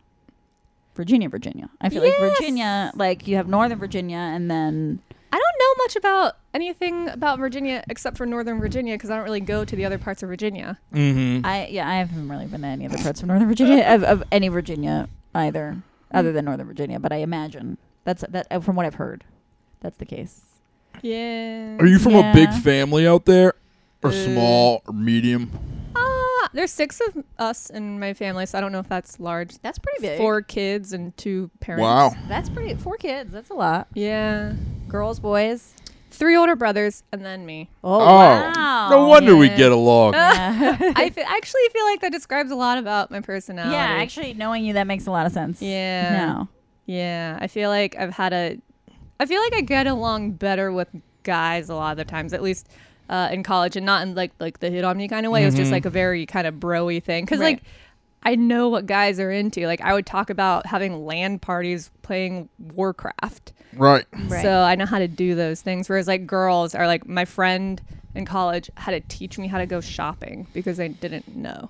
[0.95, 1.69] Virginia, Virginia.
[1.81, 4.99] I feel like Virginia, like you have Northern Virginia, and then
[5.33, 9.23] I don't know much about anything about Virginia except for Northern Virginia because I don't
[9.23, 10.77] really go to the other parts of Virginia.
[10.93, 11.43] Mm-hmm.
[11.43, 14.21] I yeah, I haven't really been to any other parts of Northern Virginia of, of
[14.31, 15.77] any Virginia either,
[16.11, 16.99] other than Northern Virginia.
[16.99, 19.23] But I imagine that's that uh, from what I've heard,
[19.79, 20.41] that's the case.
[21.01, 21.77] Yeah.
[21.79, 23.55] Are you from a big family out there,
[24.03, 25.49] or Uh, small, or medium?
[26.53, 29.57] There's six of us in my family, so I don't know if that's large.
[29.61, 30.17] That's pretty big.
[30.17, 31.81] Four kids and two parents.
[31.81, 32.11] Wow.
[32.27, 32.75] That's pretty.
[32.75, 33.31] Four kids.
[33.31, 33.87] That's a lot.
[33.93, 34.53] Yeah.
[34.87, 35.73] Girls, boys.
[36.11, 37.71] Three older brothers and then me.
[37.83, 38.89] Oh, Oh, wow.
[38.91, 39.57] No wonder we yeah.
[39.57, 40.13] get along.
[40.13, 40.77] Yeah.
[40.95, 43.73] I fe- actually feel like that describes a lot about my personality.
[43.73, 45.59] yeah, actually, knowing you, that makes a lot of sense.
[45.59, 46.27] Yeah.
[46.27, 46.47] No.
[46.85, 48.59] Yeah, I feel like I've had a.
[49.19, 50.89] I feel like I get along better with
[51.23, 52.33] guys a lot of the times.
[52.33, 52.67] At least
[53.09, 55.43] uh, in college, and not in like like the hit on me kind of way.
[55.43, 55.73] It was just Mhm.
[55.73, 57.57] like a very kind of broy thing because Right.
[57.57, 57.63] like.
[58.25, 59.67] I know what guys are into.
[59.67, 63.51] Like I would talk about having LAN parties playing Warcraft.
[63.75, 64.05] Right.
[64.27, 64.41] Right.
[64.41, 65.89] So I know how to do those things.
[65.89, 67.81] Whereas like girls are like my friend
[68.15, 71.69] in college had to teach me how to go shopping because I didn't know.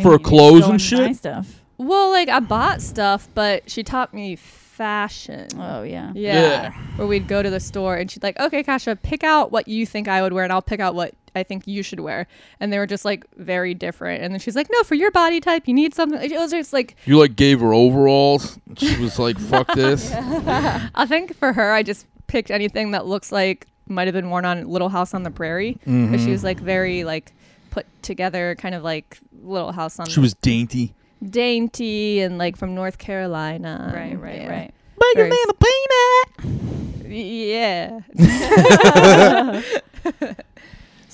[0.00, 0.18] For mean?
[0.20, 1.16] clothes and shit?
[1.16, 1.62] Stuff.
[1.78, 4.36] Well, like I bought stuff, but she taught me
[4.76, 5.48] fashion.
[5.56, 6.12] Oh yeah.
[6.14, 6.40] Yeah.
[6.40, 6.72] Yeah.
[6.96, 9.86] Where we'd go to the store and she'd like, okay, Kasha, pick out what you
[9.86, 12.26] think I would wear and I'll pick out what I think you should wear.
[12.60, 14.22] And they were just like very different.
[14.22, 16.20] And then she's like, no, for your body type, you need something.
[16.22, 18.58] It was just like, You like gave her overalls.
[18.76, 23.32] She was like, "Fuck this." I think for her, I just picked anything that looks
[23.32, 25.74] like might have been worn on Little House on the Prairie.
[25.84, 26.30] But she Mhm.
[26.30, 27.32] was like very like
[27.70, 30.94] put together, kind of like Little House on She was dainty.
[31.26, 33.92] Dainty and like from North Carolina.
[33.94, 34.14] Right.
[34.18, 34.40] Right.
[34.40, 34.50] Yeah.
[34.50, 34.72] Right.
[35.14, 37.06] Very- peanut.
[37.08, 38.00] Yeah.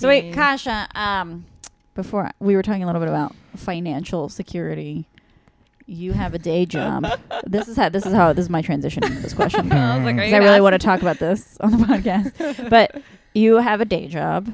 [0.03, 0.89] So wait, Kasha.
[0.97, 1.45] Um,
[1.95, 5.07] before we were talking a little bit about financial security.
[5.87, 7.07] You have a day job.
[7.47, 7.89] this is how.
[7.89, 8.33] This is how.
[8.33, 9.71] This is my transition into this question.
[9.73, 11.77] I was like, are you because I really want to talk about this on the
[11.79, 12.69] podcast.
[12.69, 13.01] but
[13.33, 14.53] you have a day job,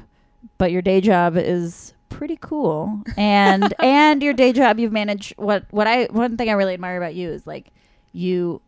[0.59, 5.33] but your day job is pretty cool, and and your day job you've managed.
[5.37, 7.67] What what I one thing I really admire about you is like
[8.11, 8.61] you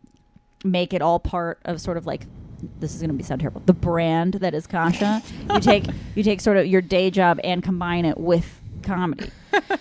[0.64, 2.26] make it all part of sort of like
[2.78, 5.20] this is going to be sound terrible the brand that is Kasha.
[5.52, 9.30] you take you take sort of your day job and combine it with comedy.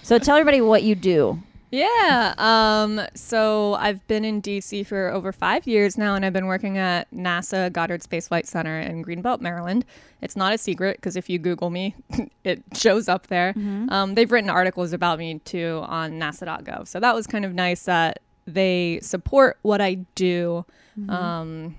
[0.01, 1.41] so tell everybody what you do.
[1.71, 2.35] Yeah.
[2.37, 6.77] Um, so I've been in DC for over five years now, and I've been working
[6.77, 9.85] at NASA Goddard Space Flight Center in Greenbelt, Maryland.
[10.21, 11.95] It's not a secret because if you Google me,
[12.43, 13.53] it shows up there.
[13.89, 16.87] Um, they've written articles about me too on NASA.gov.
[16.87, 20.65] So that was kind of nice that they support what I do.
[21.09, 21.75] Um,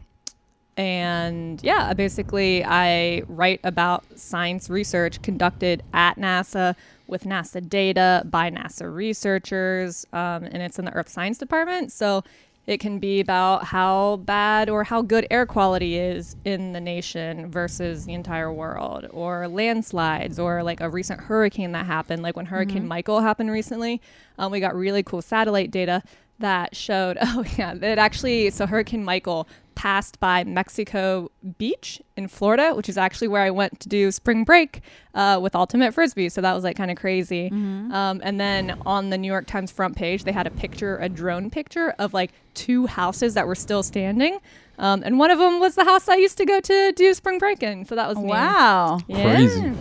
[0.76, 6.74] and yeah, basically, I write about science research conducted at NASA
[7.12, 11.92] with NASA data by NASA researchers, um, and it's in the Earth Science Department.
[11.92, 12.25] So
[12.66, 17.51] it can be about how bad or how good air quality is in the nation
[17.51, 22.46] versus the entire world, or landslides, or like a recent hurricane that happened, like when
[22.46, 24.01] Hurricane Michael happened recently.
[24.38, 26.03] Um, we got really cool satellite data
[26.42, 32.74] that showed, oh, yeah, it actually, so Hurricane Michael passed by Mexico Beach in Florida,
[32.74, 34.83] which is actually where I went to do spring break
[35.14, 36.28] uh, with Ultimate Frisbee.
[36.28, 37.48] So that was like kind of crazy.
[37.50, 41.09] Um, and then on the New York Times front page, they had a picture, a
[41.09, 44.38] drone picture of like two houses that were still standing.
[44.78, 47.38] Um, and one of them was the house I used to go to do spring
[47.38, 47.87] break in.
[47.87, 48.18] So that was.
[48.18, 49.00] Wow.
[49.09, 49.35] Yeah.
[49.35, 49.72] Crazy.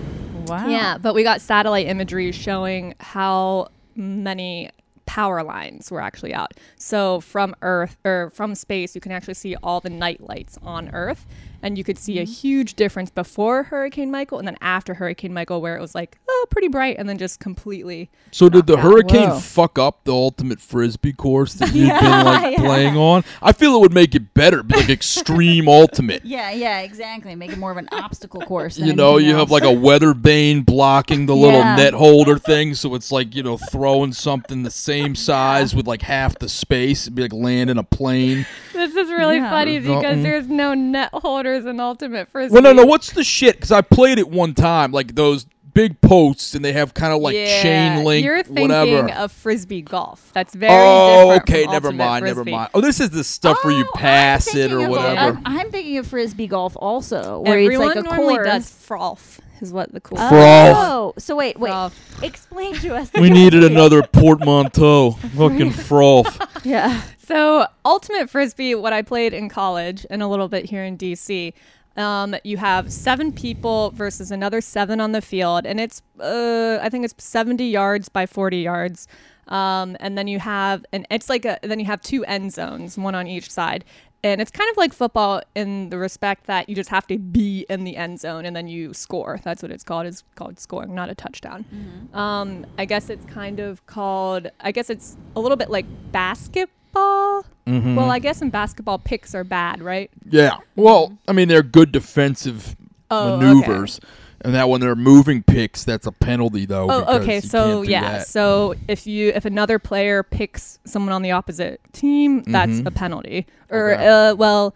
[0.48, 0.68] Wow.
[0.68, 4.70] Yeah, but we got satellite imagery showing how many
[5.12, 6.54] power lines were actually out.
[6.78, 10.88] So from Earth or from space, you can actually see all the night lights on
[10.94, 11.26] Earth.
[11.64, 12.32] And you could see a mm-hmm.
[12.32, 16.48] huge difference before Hurricane Michael and then after Hurricane Michael, where it was like, oh,
[16.50, 18.10] pretty bright, and then just completely.
[18.32, 18.80] So did the out.
[18.80, 19.40] hurricane Whoa.
[19.40, 22.64] fuck up the ultimate frisbee course that you've been like Yeah.
[22.66, 23.24] playing on?
[23.42, 26.26] I feel it would make it better, be like extreme ultimate.
[26.26, 27.36] Yeah, yeah, exactly.
[27.36, 28.78] Make it more of an obstacle course.
[28.78, 31.76] You know, anything you have like a weather bane blocking the little Yeah.
[31.76, 36.02] net holder thing, so it's like you know throwing something the same size with like
[36.02, 37.04] half the space.
[37.04, 38.46] It'd be like landing a plane.
[38.74, 39.50] This is really Yeah.
[39.50, 39.82] funny uh-uh.
[39.82, 40.24] because Something.
[40.24, 41.10] there's no net
[41.52, 42.54] holders in Ultimate Frisbee.
[42.54, 42.86] Well, no, no.
[42.86, 43.56] What's the shit?
[43.56, 47.22] Because I played it one time, like those big posts, and they have kind of
[47.22, 49.10] like Yeah, chain link, You're thinking whatever.
[49.14, 50.32] of Frisbee golf.
[50.34, 51.64] That's very oh, different okay.
[51.64, 52.26] from Never Ultimate mind.
[52.26, 52.70] Never mind.
[52.74, 55.38] Oh, this is the stuff where you Oh, pass it thinking or of- whatever.
[55.46, 58.48] I'm, I'm thinking of frisbee golf also, where Everyone it's like a normally course.
[58.48, 60.18] does froth is what the cool.
[60.18, 60.76] Froth.
[60.76, 61.70] Oh, so wait, wait.
[61.70, 62.24] Froth.
[62.24, 63.10] Explain to us.
[63.14, 65.12] we needed another portmanteau.
[65.12, 66.66] Fucking froth.
[66.66, 67.02] Yeah.
[67.24, 71.54] So ultimate frisbee, what I played in college and a little bit here in DC.
[71.96, 76.90] Um, you have seven people versus another seven on the field, and it's uh, I
[76.90, 79.08] think it's seventy yards by forty yards.
[79.48, 82.98] Um, and then you have and it's like a then you have two end zones,
[82.98, 83.86] one on each side.
[84.24, 87.66] And it's kind of like football in the respect that you just have to be
[87.70, 89.40] in the end zone and then you score.
[89.44, 90.06] That's what it's called.
[90.06, 91.66] It's called scoring, not a touchdown.
[92.14, 94.48] Um, I guess it's kind of called.
[94.60, 96.81] I guess it's a little bit like basketball.
[96.94, 97.96] Mhm.
[97.96, 100.10] Well, I guess in basketball, picks are bad, right?
[100.30, 100.58] Yeah.
[100.76, 102.76] Well, I mean, they're good defensive
[103.10, 104.00] Oh, maneuvers.
[104.44, 106.88] And that when they're moving picks, that's a penalty, though.
[106.90, 107.40] Oh, okay.
[107.42, 108.02] So yeah.
[108.18, 108.28] that.
[108.28, 112.88] So if you if another player picks someone on the opposite team, that's Mhm.
[112.88, 113.46] a penalty.
[113.70, 114.08] Or Okay.
[114.08, 114.74] uh, well,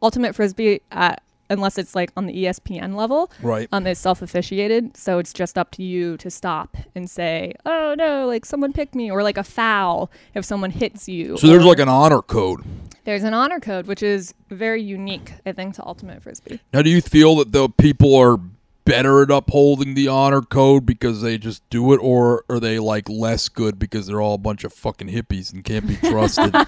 [0.00, 1.16] ultimate frisbee, uh,
[1.50, 3.68] unless it's like on the ESPN level, Right.
[3.72, 4.96] um, is self officiated.
[4.96, 8.94] So it's just up to you to stop and say, "Oh no, like someone picked
[8.94, 11.36] me," or like a foul if someone hits you.
[11.36, 12.60] So there's like an honor code.
[13.04, 16.60] there's an honor code, which is very unique, I think, to ultimate frisbee.
[16.72, 18.38] Now, do you feel that the people are
[18.86, 23.08] better at upholding the honor code because they just do it, or are they like
[23.08, 26.54] less good because they're all a bunch of fucking hippies and can't be trusted?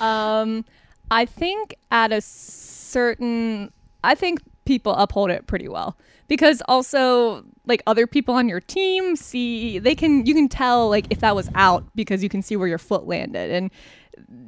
[0.00, 0.64] Um,
[1.10, 3.72] I think at a certain,
[4.04, 5.96] I think people uphold it pretty well.
[6.28, 11.06] Because also like other people on your team see they can you can tell like
[11.10, 13.50] if that was out because you can see where your foot landed.
[13.50, 13.70] And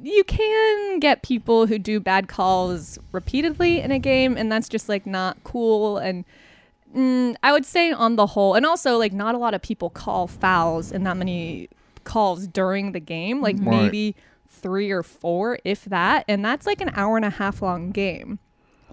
[0.01, 4.87] you can get people who do bad calls repeatedly in a game and that's just
[4.87, 5.97] like not cool.
[5.97, 6.23] And
[6.95, 9.89] mm, i would say on the whole and also like not a lot of people
[9.89, 11.67] call fouls in that many
[12.05, 13.41] calls during the game.
[13.41, 13.83] Like Right.
[13.83, 14.15] maybe
[14.63, 18.39] three or four if that and that's like an hour and a half long game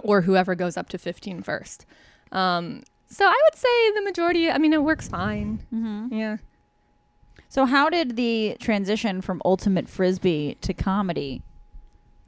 [0.02, 1.86] or whoever goes up to 15 first
[2.32, 6.12] um, so i would say the majority i mean it works fine Mm-hmm.
[6.14, 6.36] yeah
[7.48, 11.42] So, how did the transition from ultimate frisbee to comedy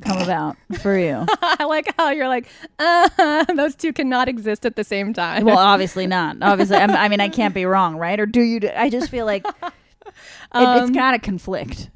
[0.02, 1.24] come about for you?
[1.42, 2.48] i like how you're like
[2.81, 6.37] uh, those two cannot exist at the same time well, obviously not.
[6.42, 8.18] Obviously, I mean, I can't be wrong, right?
[8.18, 8.59] Or do you?
[8.61, 9.72] Do, I just feel like it,
[10.55, 11.88] it's Um, got to conflict,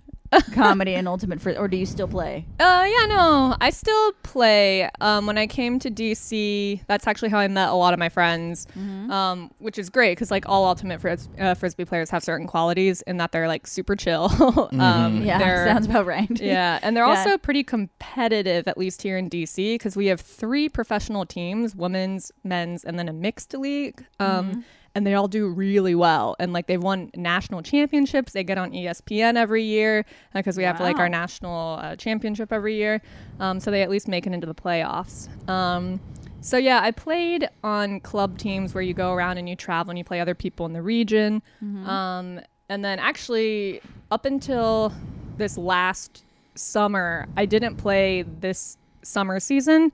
[0.52, 1.58] comedy and ultimate frisbee.
[1.58, 2.46] Or do you still play?
[2.58, 4.88] Uh, yeah, no, I still play.
[5.00, 8.08] Um, when I came to DC, that's actually how I met a lot of my
[8.08, 12.46] friends, um, which is great because like all ultimate fris- uh, frisbee players have certain
[12.46, 14.30] qualities in that they're like super chill.
[14.78, 16.28] um, Yeah, sounds about right.
[16.40, 17.18] yeah, and they're Yeah.
[17.18, 22.32] also pretty competitive, at least here in DC, because we have three professional teams: women's,
[22.44, 24.04] men's, and then a mixed league.
[24.20, 24.64] Um,
[24.96, 28.32] And they all do really well, and like they've won national championships.
[28.32, 32.76] They get on ESPN every year because we have like our national uh, championship every
[32.76, 33.02] year.
[33.38, 35.28] Um, so they at least make it into the playoffs.
[35.50, 36.00] Um,
[36.40, 39.98] so yeah, I played on club teams where you go around and you travel and
[39.98, 41.42] you play other people in the region.
[41.86, 44.94] Um, and then actually, up until
[45.36, 49.92] this last summer, I didn't play this summer season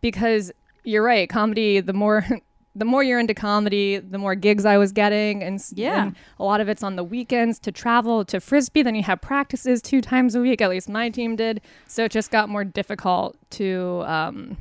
[0.00, 0.52] because
[0.84, 1.28] you're right.
[1.28, 2.24] Comedy, the more.
[2.76, 6.02] The more you're into comedy, the more gigs I was getting, and, Yeah.
[6.06, 8.82] and a lot of it's on the weekends to travel to frisbee.
[8.82, 10.60] Then you have practices two times a week.
[10.60, 14.02] At least my team did, so it just got more difficult to.
[14.06, 14.56] Um,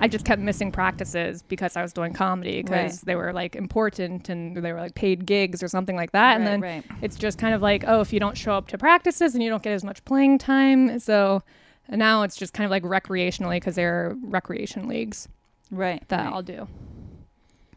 [0.00, 3.06] I just kept missing practices because I was doing comedy because Right.
[3.06, 6.36] they were like important and they were like paid gigs or something like that.
[6.36, 6.84] and then right.
[7.02, 9.50] it's just kind of like, oh, if you don't show up to practices and you
[9.50, 11.42] don't get as much playing time, so
[11.88, 15.26] now it's just kind of like recreationally because they're recreation leagues
[15.72, 16.06] Right.
[16.08, 16.68] that right, I'll do.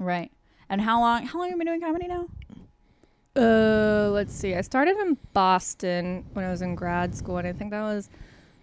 [0.01, 0.31] Right.
[0.69, 1.25] And how long?
[1.25, 2.27] How long have you been doing comedy now?
[3.35, 4.55] Uh, let's see.
[4.55, 8.09] I started in Boston when I was in grad school, and I think that was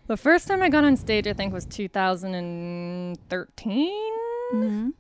[0.07, 1.27] the first time I got on stage.
[1.27, 3.17] I think was 2013.
[4.53, 4.91] Mm-hmm.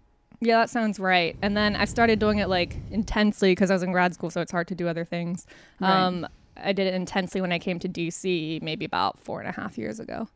[0.40, 1.36] Yeah, that sounds right.
[1.42, 4.40] And then I started doing it like intensely because I was in grad school, so
[4.40, 5.46] it's hard to do other things.
[5.80, 5.90] Right.
[5.90, 9.52] Um, I did it intensely when I came to DC, maybe about four and a
[9.52, 10.28] half years ago.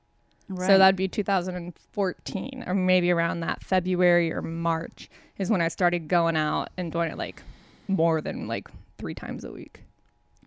[0.49, 0.67] Right.
[0.67, 6.09] So that'd be 2014, or maybe around that February or March is when I started
[6.09, 7.43] going out and doing it like
[7.89, 8.69] more than like
[8.99, 9.83] three times a week.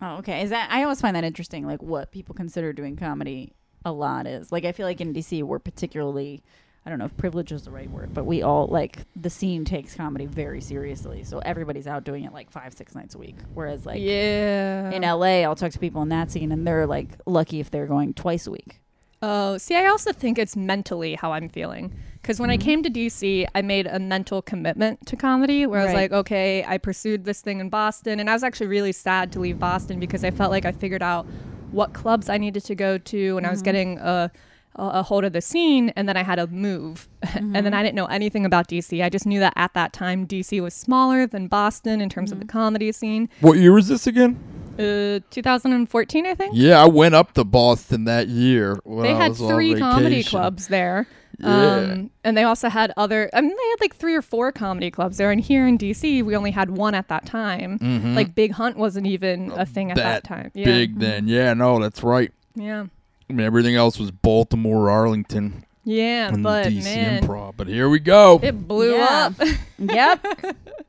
[0.02, 0.42] Oh, okay.
[0.42, 4.28] Is that I always find that interesting, like what people consider doing comedy a lot
[4.28, 4.52] is.
[4.52, 6.44] Like I feel like in DC we're particularly
[6.86, 9.66] I don't know if privilege is the right word, but we all like the scene
[9.66, 11.24] takes comedy very seriously.
[11.24, 13.38] So everybody's out doing it like five, six nights a week.
[13.54, 14.92] Whereas like yeah.
[14.92, 17.88] in LA I'll talk to people in that scene and they're like lucky if they're
[17.88, 18.82] going twice a week.
[19.22, 21.92] Oh, see, I also think it's mentally how I'm feeling.
[22.22, 22.66] Because when I Mm-hmm.
[22.66, 26.12] came to DC, I made a mental commitment to comedy where I was Right.
[26.12, 28.20] like, okay, I pursued this thing in Boston.
[28.20, 31.04] And I was actually really sad to leave Boston because I felt like I figured
[31.04, 31.28] out
[31.72, 33.66] what clubs I needed to go to and I was Mm-hmm.
[33.66, 34.32] getting a,
[34.76, 35.90] a, a hold of the scene.
[35.96, 37.08] And then I had to move.
[37.36, 39.04] and then I didn't know anything about DC.
[39.04, 42.40] I just knew that at that time, DC was smaller than Boston in terms of
[42.40, 43.30] the comedy scene.
[43.40, 44.38] what year was this again?
[44.78, 46.54] Uh, 2014, I think.
[46.56, 48.78] Yeah, I went up to Boston that year.
[48.84, 51.08] When they I had was on three comedy clubs there.
[51.40, 51.76] Yeah.
[51.76, 54.90] Um, and they also had other, I mean, they had like three or four comedy
[54.90, 55.32] clubs there.
[55.32, 57.78] And here in DC, we only had one at that time.
[57.80, 58.16] Mhm.
[58.16, 60.52] Like Big Hunt wasn't even a thing at that, that time.
[60.54, 60.66] Yeah.
[60.66, 61.28] big then.
[61.28, 62.32] Yeah, no, that's right.
[62.56, 62.86] Yeah.
[63.30, 66.30] I mean, everything else was Baltimore, Arlington, Yeah.
[66.30, 67.56] and but DC man, Improv.
[67.58, 68.40] But here we go.
[68.42, 69.32] it blew Yeah.
[69.38, 69.48] up.
[69.80, 70.26] yep.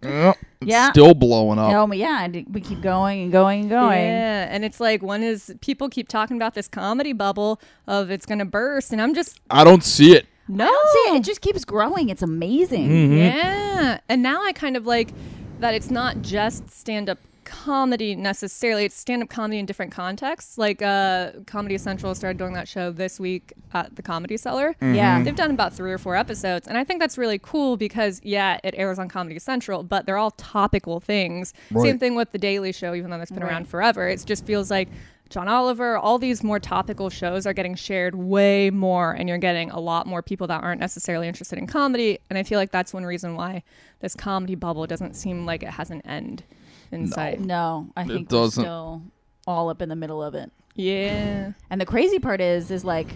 [0.02, 0.90] Yeah, it's Yeah.
[0.90, 1.72] still blowing up.
[1.74, 2.24] Oh, yeah.
[2.24, 3.98] and We keep going and going and going.
[3.98, 4.46] Yeah.
[4.50, 8.38] And it's like, one is people keep talking about this comedy bubble of it's going
[8.38, 8.92] to burst.
[8.92, 10.26] And I'm just, I don't see it.
[10.48, 10.66] no.
[10.92, 12.08] See, it just keeps growing.
[12.08, 12.88] It's amazing.
[12.88, 13.18] Mhm.
[13.18, 13.98] Yeah.
[14.08, 15.12] And now I kind of like
[15.60, 18.84] that it's not just stand up comedy necessarily.
[18.84, 20.58] It's stand up comedy in different contexts.
[20.58, 24.74] Like uh Comedy Central started doing that show this week at the Comedy Cellar.
[24.82, 25.22] Yeah.
[25.22, 26.66] They've done about three or four episodes.
[26.68, 30.18] And I think that's really cool because yeah, it airs on Comedy Central, but they're
[30.18, 31.54] all topical things.
[31.70, 31.82] Right.
[31.82, 33.52] Same thing with the Daily Show, even though that's been Right.
[33.52, 34.06] around forever.
[34.08, 34.88] It just feels like
[35.28, 39.72] John Oliver, all these more topical shows are getting shared way more, and you're getting
[39.72, 42.20] a lot more people that aren't necessarily interested in comedy.
[42.30, 43.64] And I feel like that's one reason why
[43.98, 46.44] this comedy bubble doesn't seem like it has an end
[46.92, 47.40] in sight.
[47.40, 48.62] No, I It think we're doesn't.
[48.64, 49.02] still
[49.46, 50.50] all up in the middle of it.
[50.74, 51.52] Yeah.
[51.70, 53.08] And the crazy part is, is like,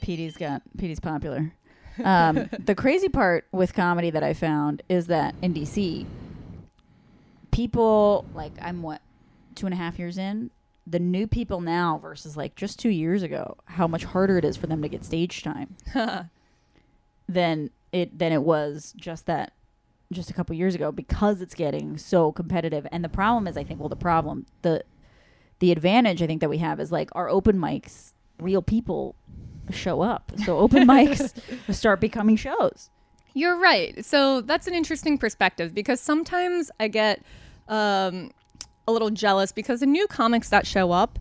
[0.00, 1.52] Petey's got Petey's popular.
[2.02, 6.06] Um, the crazy part with comedy that I found is that in DC,
[7.50, 9.02] people like I'm what
[9.54, 10.50] two and a half years in.
[10.86, 14.56] The new people now versus like just two years ago, how much harder it is
[14.56, 15.76] for them to get stage time
[17.28, 19.52] than it than it was just that
[20.12, 22.86] just a couple years ago because it's getting so competitive.
[22.90, 24.84] And the problem is, I think, well, the problem the
[25.60, 29.14] the advantage I think that we have is like our open mics, real people
[29.70, 30.32] show up.
[30.44, 31.34] So open mics
[31.72, 32.90] start becoming shows.
[33.34, 34.04] You're right.
[34.04, 37.22] So that's an interesting perspective because sometimes I get
[37.68, 38.32] um,
[38.88, 41.18] a little jealous because the new comics that show up,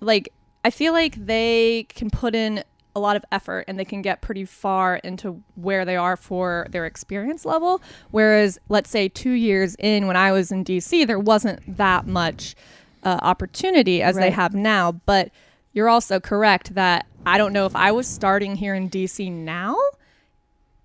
[0.00, 0.32] like,
[0.64, 2.62] I feel like they can put in
[2.94, 6.66] a lot of effort and they can get pretty far into where they are for
[6.70, 7.80] their experience level.
[8.10, 12.54] Whereas, let's say two years in, when I was in DC, there wasn't that much
[13.02, 14.92] uh, opportunity as they have now.
[14.92, 15.30] But
[15.72, 19.76] you're also correct that I don't know if I was starting here in DC now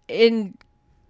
[0.07, 0.57] in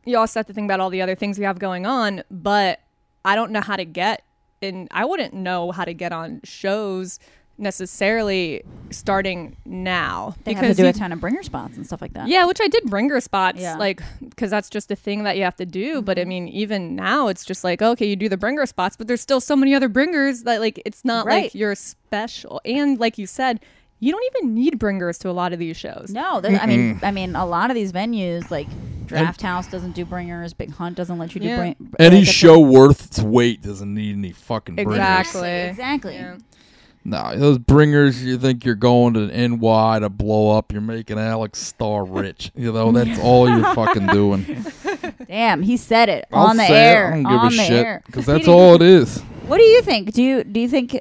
[0.06, 2.80] you also have to think about all the other things we have going on, but
[3.26, 4.24] I don't know how to get
[4.62, 7.20] and I wouldn't know how to get on shows
[7.58, 12.02] necessarily starting now They have to do you- a ton of bringer spots and stuff
[12.02, 12.28] like that.
[12.28, 13.76] yeah, which I did bringer spots, Yeah.
[13.78, 16.02] like because that's just a thing that you have to do.
[16.02, 16.30] But I mm-hmm.
[16.30, 19.42] mean, even now, it's just like okay, you do the bringer spots, but there's still
[19.42, 21.44] so many other bringers that like it's not Right.
[21.46, 22.62] like you're special.
[22.66, 23.60] And like you said,
[24.00, 26.12] you don't even need bringers to a lot of these shows.
[26.12, 28.68] No, I mean, I mean, a lot of these venues like
[29.08, 30.54] Draft House doesn't do bringers.
[30.54, 31.58] Big Hunt doesn't let you do Yeah.
[31.58, 31.76] bring.
[31.98, 34.96] Any show worth its weight doesn't need any fucking bringers.
[34.98, 35.50] Exactly.
[35.50, 36.14] Exactly.
[36.16, 36.36] Yeah.
[37.10, 40.74] No, those bringers, you think you're going to NY to blow up.
[40.74, 42.52] You're making Alex Star rich.
[42.58, 44.66] You know, that's all you're fucking doing.
[45.26, 46.96] Damn, he said it I'll on the say it.
[46.96, 47.08] air.
[47.08, 47.86] I don't give on a the shit.
[47.86, 48.04] air.
[48.06, 49.22] Because that's all it is.
[49.46, 50.12] What do you think?
[50.12, 51.00] Do you do you think?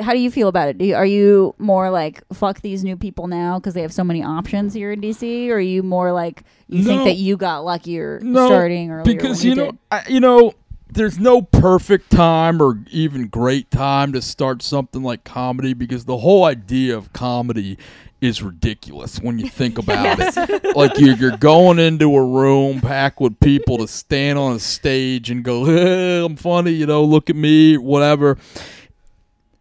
[0.00, 0.78] How do you feel about it?
[0.78, 4.04] Do you, are you more like fuck these new people now because they have so
[4.04, 7.64] many options here in DC, or are you more like you think that you got
[7.64, 9.04] luckier No, starting earlier?
[9.16, 9.78] because when you you, know.
[9.90, 10.52] I, you know,
[10.88, 16.18] there's no perfect time or even great time to start something like comedy because the
[16.18, 17.76] whole idea of comedy
[18.20, 20.76] is ridiculous when you think about it.
[20.76, 25.30] Like you're, you're going into a room packed with people to stand on a stage
[25.30, 25.66] and go,
[26.24, 28.38] "I'm funny," you know, look at me, whatever.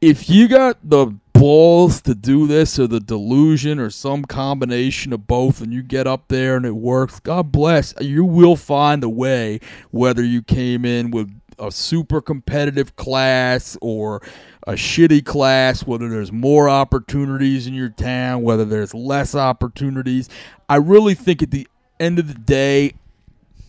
[0.01, 5.27] If you got the balls to do this or the delusion or some combination of
[5.27, 7.93] both and you get up there and it works, God bless.
[7.99, 9.59] You will find a way
[9.91, 11.29] whether you came in with
[11.59, 14.21] a super competitive class or
[14.65, 20.29] a shitty class, whether there's more opportunities in your town, whether there's less opportunities.
[20.69, 21.67] I really think at the
[21.99, 22.93] end of the day,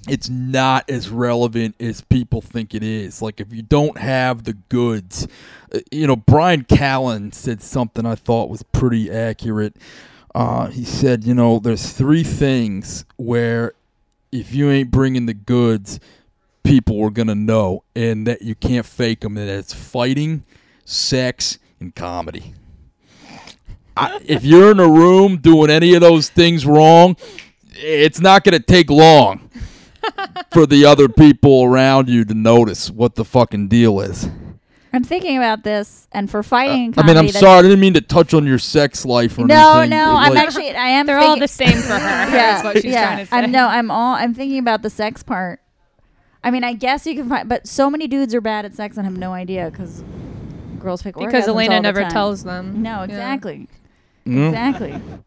[0.09, 3.21] it's not as relevant as people think it is.
[3.21, 5.27] Like if you don't have the goods,
[5.75, 9.77] uh, you know, Bryan Callen said something I thought was pretty accurate.
[10.35, 13.73] Uh, he said, you know, there's three things where
[14.31, 15.99] if you ain't bringing the goods,
[16.63, 19.37] people are gonna know, and that you can't fake them.
[19.37, 20.45] And it's fighting,
[20.85, 22.55] sex, and comedy.
[23.97, 27.17] I, if you're in a room doing any of those things wrong,
[27.73, 29.47] it's not gonna take long
[30.53, 34.29] for the other people around you to notice what the fucking deal is.
[34.93, 37.93] I'm thinking about this, and for fighting, Uh, I mean, I'm sorry, I didn't mean
[37.95, 39.91] to touch on your sex life or No, anything.
[39.91, 41.05] no, It, I'm like- actually, I am.
[41.05, 41.99] They're all the same for her.
[42.35, 43.05] yeah, is what she's yeah.
[43.07, 43.37] trying to say.
[43.37, 44.15] I'm no, I'm all.
[44.15, 45.61] I'm thinking about the sex part.
[46.43, 48.97] I mean, I guess you can find, but so many dudes are bad at sex
[48.97, 50.03] and have no idea because
[50.79, 52.11] girls fake because orgasms all Elena the never time.
[52.13, 52.81] tells them.
[52.83, 53.05] No, Yeah.
[53.05, 53.69] exactly,
[54.27, 55.19] Mm.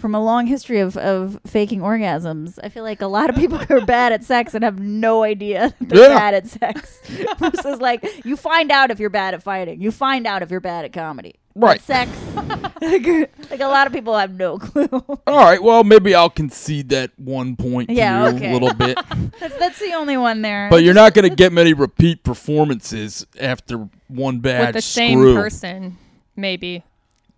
[0.00, 0.10] Exactly.
[0.10, 3.60] From a long history of, of faking orgasms, I feel like a lot of people
[3.70, 6.18] are bad at sex and have no idea they're Yeah.
[6.18, 7.00] bad at sex.
[7.38, 9.80] Versus, like, you find out if you're bad at fighting.
[9.80, 11.34] You find out if you're bad at comedy.
[11.56, 11.80] But Right.
[11.82, 12.10] sex,
[12.80, 13.06] like,
[13.50, 14.88] like a lot of people have no clue.
[14.90, 18.50] All right, well, maybe I'll concede that one point to Yeah, you okay.
[18.50, 18.98] a little bit.
[19.40, 20.68] that's, that's the only one there.
[20.70, 25.18] but you're not going to get many repeat performances after one bad with the same
[25.34, 25.96] person,
[26.36, 26.84] maybe,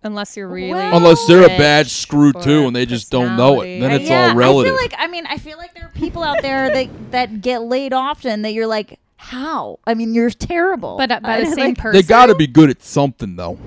[0.03, 3.35] unless you're really Well- Unless they're a rich bad screw too and they just don't
[3.37, 3.79] know it.
[3.79, 4.73] Then Uh, it's yeah, all relative.
[4.73, 7.41] I feel like I mean I feel like there are people out there that that
[7.41, 10.97] get laid often that you're like how I mean you're terrible.
[10.97, 11.93] but uh, by the same like, person.
[11.93, 13.57] they got to be good at something though.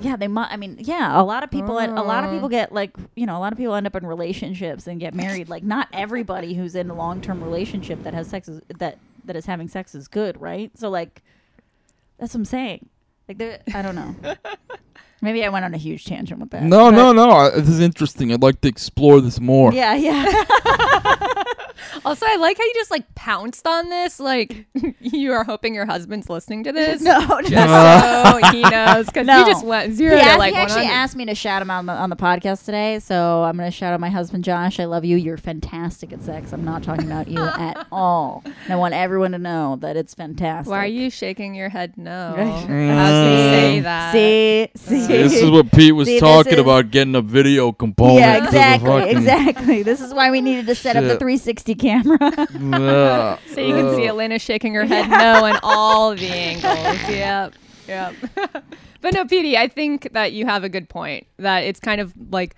[0.00, 0.48] Yeah, they might.
[0.50, 1.78] I mean, yeah, a lot of people.
[1.78, 2.34] a lot of Oh.
[2.34, 5.14] people get like you know a lot of people end up in relationships and get
[5.14, 5.48] married.
[5.48, 9.34] Like not everybody who's in a long term relationship that has sex is, that that
[9.36, 10.70] is having sex is good, right?
[10.76, 11.22] So like
[12.18, 12.88] that's what I'm saying.
[13.28, 14.14] Like there, I don't know.
[15.22, 16.62] Maybe I went on a huge tangent with that.
[16.64, 17.30] No, no, no.
[17.30, 18.30] I- This is interesting.
[18.32, 19.72] I'd like to explore this more.
[19.72, 20.24] Yeah, yeah.
[22.04, 24.20] Also, I like how you just like pounced on this.
[24.20, 24.66] Like
[25.00, 27.00] you are hoping your husband's listening to this.
[27.02, 27.40] no, no.
[27.42, 29.40] Just so he knows because No.
[29.40, 30.94] you just went He, zero to like he actually 100.
[30.94, 33.70] asked me to shout him out on the, on the podcast today, so I'm going
[33.70, 34.78] to shout out my husband Josh.
[34.80, 35.16] I love you.
[35.16, 36.52] You're fantastic at sex.
[36.52, 38.42] I'm not talking about you at all.
[38.44, 40.70] And I want everyone to know that it's fantastic.
[40.70, 42.34] Why are you shaking your head no?
[42.36, 42.48] Right.
[42.90, 44.12] As we say that.
[44.12, 45.04] See, see.
[45.04, 48.18] Uh, this is what Pete was See, talking is- about getting a video component.
[48.18, 49.82] yeah, to the exactly, fucking- exactly.
[49.82, 51.18] This is why we needed to set up the Shit.
[51.64, 53.38] 360 camera.
[53.54, 56.74] So you can see Elena shaking her head no in all the angles.
[57.08, 57.54] Yep.
[57.86, 58.14] Yep.
[59.00, 61.26] but no, Petey, I think that you have a good point.
[61.38, 62.56] That it's kind of like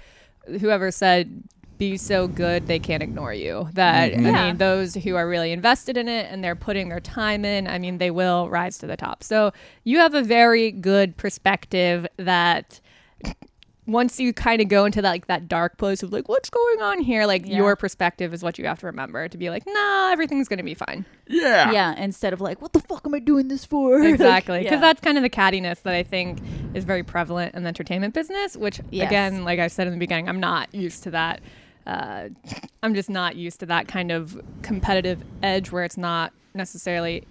[0.60, 1.42] whoever said
[1.78, 3.68] be so good they can't ignore you.
[3.74, 4.12] That.
[4.12, 4.26] I mm-hmm.
[4.26, 4.46] Yeah.
[4.46, 7.78] mean those who are really invested in it and they're putting their time in, I
[7.78, 9.22] mean they will rise to the top.
[9.22, 9.52] So
[9.84, 12.80] you have a very good perspective that
[13.86, 16.80] once you kind of go into that, like that dark place of like what's going
[16.82, 17.58] on here like Yeah.
[17.58, 20.74] your perspective is what you have to remember to be like nah everything's gonna be
[20.74, 21.72] fine yeah.
[21.72, 24.00] yeah, instead of like, what the fuck am I doing this for?
[24.06, 24.80] Exactly because yeah.
[24.80, 26.38] that's kind of the cattiness that i think
[26.74, 29.08] is very prevalent in the entertainment business which Yes.
[29.08, 31.40] again like i said in the beginning i'm not used to that
[31.86, 32.28] uh,
[32.82, 37.24] i'm just not used to that kind of competitive edge where it's not necessarily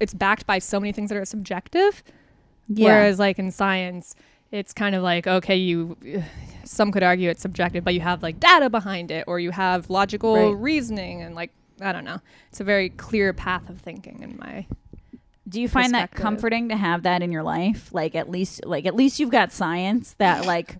[0.00, 2.02] it's backed by so many things that are subjective
[2.68, 2.86] yeah.
[2.86, 4.14] whereas like in science
[4.50, 5.96] it's kind of like okay you
[6.64, 9.88] some could argue it's subjective but you have like data behind it or you have
[9.90, 10.56] logical Right.
[10.56, 12.18] reasoning and like i don't know
[12.50, 14.66] it's a very clear path of thinking in my
[15.48, 17.88] Do you find that comforting to have that in your life?
[17.92, 20.76] Like at least like at least you've got science that like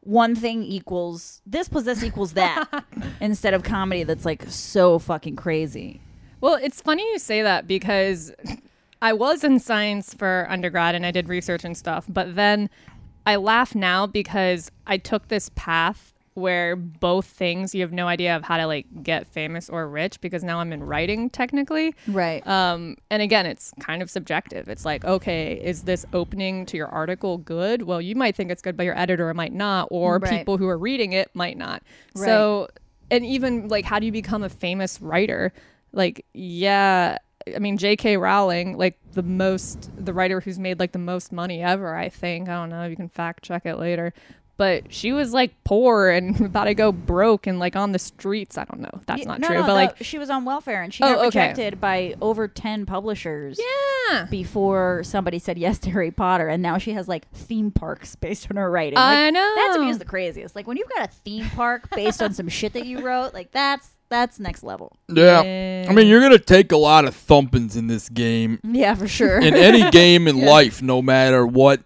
[0.00, 2.66] one thing equals this plus this equals that
[3.20, 6.00] instead of comedy that's like so fucking crazy.
[6.40, 8.32] Well, it's funny you say that because
[9.02, 12.68] I was in science for undergrad and I did research and stuff, but then
[13.26, 18.34] I laugh now because I took this path where both things you have no idea
[18.36, 21.94] of how to like get famous or rich because now I'm in writing technically.
[22.06, 22.46] Right.
[22.46, 24.68] Um, and again, it's kind of subjective.
[24.68, 27.82] It's like, okay, is this opening to your article good?
[27.82, 30.30] Well, you might think it's good, but your editor might not, or Right.
[30.38, 31.82] people who are reading it might not.
[32.14, 32.68] So,
[33.10, 35.52] and even like, how do you become a famous writer?
[35.92, 37.18] Like, yeah,
[37.54, 38.16] I mean, J.K.
[38.16, 42.48] Rowling, like the most, the writer who's made like the most money ever, I think.
[42.48, 42.84] I don't know.
[42.84, 44.12] You can fact check it later.
[44.56, 48.58] But she was like poor and about to go broke and like on the streets.
[48.58, 49.00] I don't know.
[49.06, 49.56] That's Yeah, not no, true.
[49.60, 51.40] no, but like, she was on welfare and she Oh, got okay.
[51.48, 53.58] rejected by over 10 publishers
[54.10, 54.26] yeah.
[54.30, 58.48] before somebody said yes to Harry Potter and now she has like theme parks based
[58.50, 58.96] on her writing.
[58.96, 59.40] Like, I know.
[59.40, 60.54] That to me is the craziest.
[60.54, 63.52] Like when you've got a theme park based on some shit that you wrote, like
[63.52, 64.96] that's that's next level.
[65.08, 65.86] Yeah.
[65.88, 68.58] I mean, you're going to take a lot of thumpings in this game.
[68.62, 69.38] Yeah, for sure.
[69.40, 70.50] In any game in Yeah.
[70.50, 71.82] life, no matter what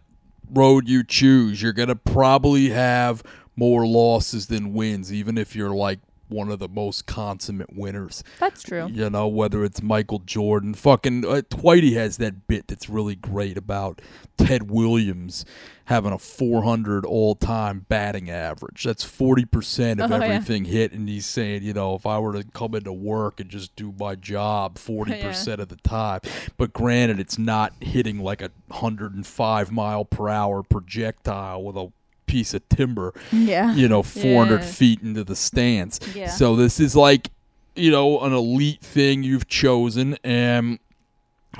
[0.53, 3.23] road you choose, you're going to probably have
[3.57, 6.01] more losses than wins, even if you're like
[6.35, 8.23] one of the most consummate winners.
[8.41, 8.89] That's true.
[8.91, 13.57] You know, whether it's Michael Jordan, fucking uh, Whitey has that bit that's really great
[13.57, 14.03] about
[14.37, 15.45] Ted Williams
[15.87, 18.85] having a 400 all-time batting average.
[18.85, 20.23] That's 40% of Oh, yeah.
[20.25, 23.51] everything hit and he's saying, you know, if I were to come into work and
[23.51, 26.21] just do my job 40% of the time.
[26.57, 31.93] But granted, it's not hitting like a 105 mile per hour projectile with a
[32.27, 33.75] piece of timber yeah.
[33.75, 34.67] you know, 400 Yeah.
[34.67, 36.01] feet into the stands.
[36.15, 36.29] Yeah.
[36.29, 37.31] So this is like,
[37.77, 40.79] you know, an elite thing you've chosen, and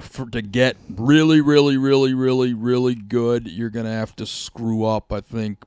[0.01, 5.13] for to get really, really, really, really, really good, you're gonna have to screw up.
[5.13, 5.65] I think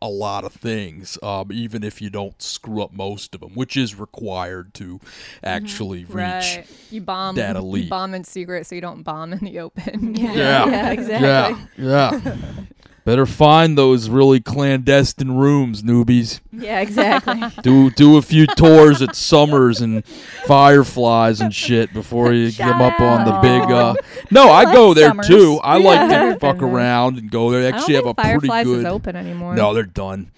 [0.00, 3.76] a lot of things, um, even if you don't screw up most of them, which
[3.76, 5.00] is required to
[5.42, 6.14] actually reach.
[6.14, 6.64] Right.
[6.90, 7.84] You bomb that elite.
[7.84, 10.14] You bomb in secret so you don't bomb in the open.
[10.14, 10.32] Yeah.
[10.34, 10.66] Yeah.
[10.70, 11.84] Yeah, exactly.
[11.84, 12.32] Yeah, yeah.
[13.08, 16.40] Better find those really clandestine rooms, newbies.
[16.52, 17.40] Yeah, exactly.
[17.62, 20.04] do do a few tours at Summers and
[20.44, 23.62] Fireflies and shit before you get 'em up on the big.
[23.62, 23.94] Uh,
[24.30, 25.26] no, I, like go there Summers.
[25.26, 25.58] too.
[25.64, 27.62] I like to fuck around and go there.
[27.62, 28.92] They I actually have a Fireflies pretty is good.
[28.92, 29.54] open anymore.
[29.54, 30.30] No, they're done.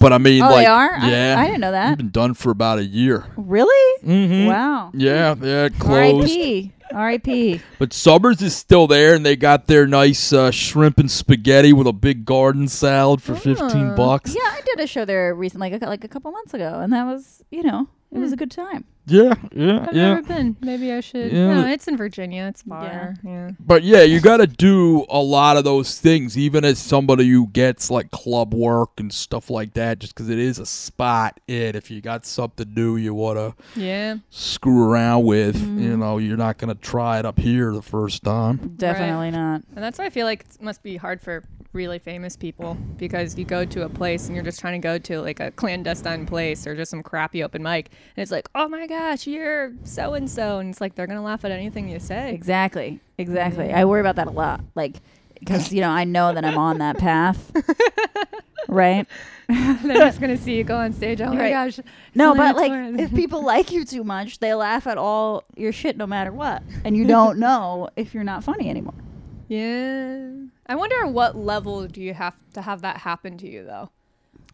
[0.00, 0.98] But I mean, oh, like, they are?
[0.98, 1.90] Yeah, I, didn't know that.
[1.90, 3.26] They've been done for about a year.
[3.36, 4.02] Really?
[4.02, 4.46] Mm-hmm.
[4.48, 4.90] Wow.
[4.92, 6.30] Yeah, yeah, closed.
[6.30, 6.72] R.I.P.
[6.94, 7.60] R.I.P.
[7.78, 11.86] But Summers is still there, and they got their nice uh, shrimp and spaghetti with
[11.86, 13.94] a big garden salad for fifteen Ah.
[13.96, 14.34] bucks.
[14.34, 16.92] Yeah, I did a show there recently, like a, like a couple months ago, and
[16.92, 18.84] that was, you know, it was a good time.
[19.08, 20.14] Yeah, yeah, I've yeah.
[20.14, 20.56] never been.
[20.60, 21.32] Maybe I should.
[21.32, 21.54] Yeah.
[21.62, 22.44] No, it's in Virginia.
[22.44, 23.14] It's far.
[23.24, 23.50] Yeah.
[23.58, 27.46] But yeah, you got to do a lot of those things, even as somebody who
[27.48, 31.40] gets like club work and stuff like that, just because it is a spot.
[31.48, 34.16] It if you got something new you want to Yeah.
[34.30, 35.78] screw around with, Mm-hmm.
[35.82, 38.74] you know, you're not gonna try it up here the first time.
[38.76, 39.62] Definitely not.
[39.74, 41.44] And that's why I feel like it must be hard for
[41.74, 44.98] really famous people because you go to a place and you're just trying to go
[44.98, 48.68] to like a clandestine place or just some crappy open mic and it's like, oh
[48.68, 51.98] my gosh, you're so and so, and it's like they're gonna laugh at anything you
[52.00, 52.32] say.
[52.34, 53.00] Exactly.
[53.16, 53.72] Exactly.
[53.72, 54.60] I worry about that a lot.
[54.74, 54.96] Like,
[55.38, 57.52] because, you know, I know that I'm on that path.
[58.68, 59.06] right?
[59.48, 61.20] they're just gonna see you go on stage.
[61.20, 61.80] Oh my gosh.
[62.14, 65.96] No, but like, if people like you too much, they laugh at all your shit
[65.96, 66.62] no matter what.
[66.84, 68.94] And you don't know if you're not funny anymore.
[69.48, 70.30] yeah.
[70.70, 73.90] I wonder what level do you have to have that happen to you though?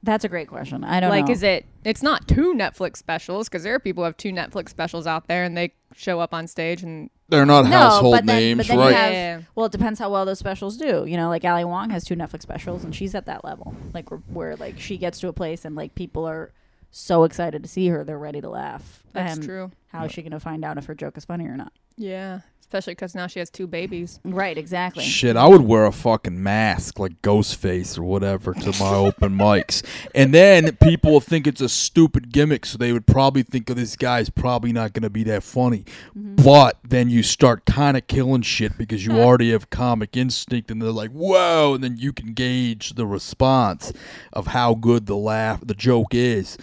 [0.05, 0.85] That's a great question.
[0.85, 1.33] I don't like know.
[1.33, 4.69] is it it's not two netflix specials because there are people who have two netflix
[4.69, 8.27] specials out there and they show up on stage and They're not no, household but
[8.27, 8.89] then, names, but then right?
[8.91, 9.41] you have, Yeah.
[9.55, 11.05] well, it depends how well those specials do.
[11.07, 14.11] You know, like Ali Wong has two Netflix specials, and she's at that level, like
[14.11, 16.53] where, where like she gets to a place and like people are
[16.91, 19.03] so excited to see her, they're ready to laugh.
[19.13, 21.47] that's And true How is she going to find out if her joke is funny
[21.47, 21.73] or not?
[21.97, 25.05] yeah especially because now she has two babies Right, exactly.
[25.05, 29.85] Shit, I would wear a fucking mask like Ghostface or whatever to my open mics.
[30.15, 33.77] And then people will think it's a stupid gimmick, so they would probably think of
[33.77, 35.85] this guy's probably not going to be that funny.
[36.17, 36.37] Mm-hmm.
[36.37, 40.81] But then you start kind of killing shit because you already have comic instinct, and
[40.81, 43.93] they're like, whoa, and then you can gauge the response
[44.33, 46.57] of how good the laugh, the joke is.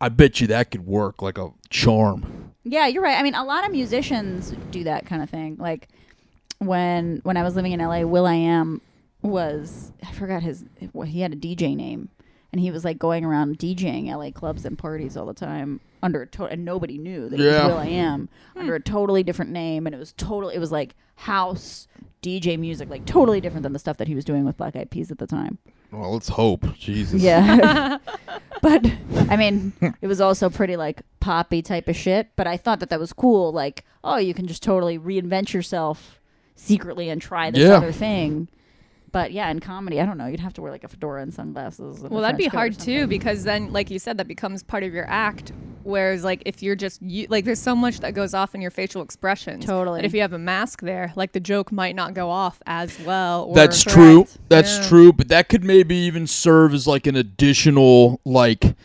[0.00, 2.47] I bet you that could work like a charm.
[2.64, 3.18] Yeah, you're right.
[3.18, 5.56] I mean, a lot of musicians do that kind of thing.
[5.58, 5.88] Like
[6.58, 8.80] when when I was living in LA, will.i.am
[9.22, 12.08] was I forgot his well, he had a DJ name,
[12.52, 16.22] and he was like going around DJing LA clubs and parties all the time under
[16.22, 17.44] a to- and nobody knew that Yeah.
[17.44, 18.60] it was will.i.am hmm.
[18.60, 20.48] under a totally different name, and it was total.
[20.48, 21.88] It was like house
[22.22, 24.90] DJ music, like totally different than the stuff that he was doing with Black Eyed
[24.90, 25.58] Peas at the time.
[25.90, 26.66] Well, let's hope.
[26.76, 27.22] Jesus.
[27.22, 27.98] Yeah.
[28.62, 28.86] but
[29.30, 29.72] I mean,
[30.02, 32.28] it was also pretty like poppy type of shit.
[32.36, 33.52] But I thought that that was cool.
[33.52, 36.20] Like, oh, you can just totally reinvent yourself
[36.54, 37.76] secretly and try this Yeah.
[37.76, 38.48] other thing.
[39.10, 40.26] But yeah, in comedy, I don't know.
[40.26, 42.02] You'd have to wear like a fedora and sunglasses.
[42.02, 44.28] And well that'd be trench coat or hard too because then like you said that
[44.28, 45.52] becomes part of your act
[45.84, 48.70] whereas like if you're just you, like there's so much that goes off in your
[48.70, 50.00] facial expressions Totally.
[50.00, 52.98] that if you have a mask there like the joke might not go off as
[53.00, 54.26] well or That's true.
[54.50, 54.88] That's Yeah.
[54.88, 55.12] true.
[55.14, 58.76] But that could maybe even serve as like an additional, like,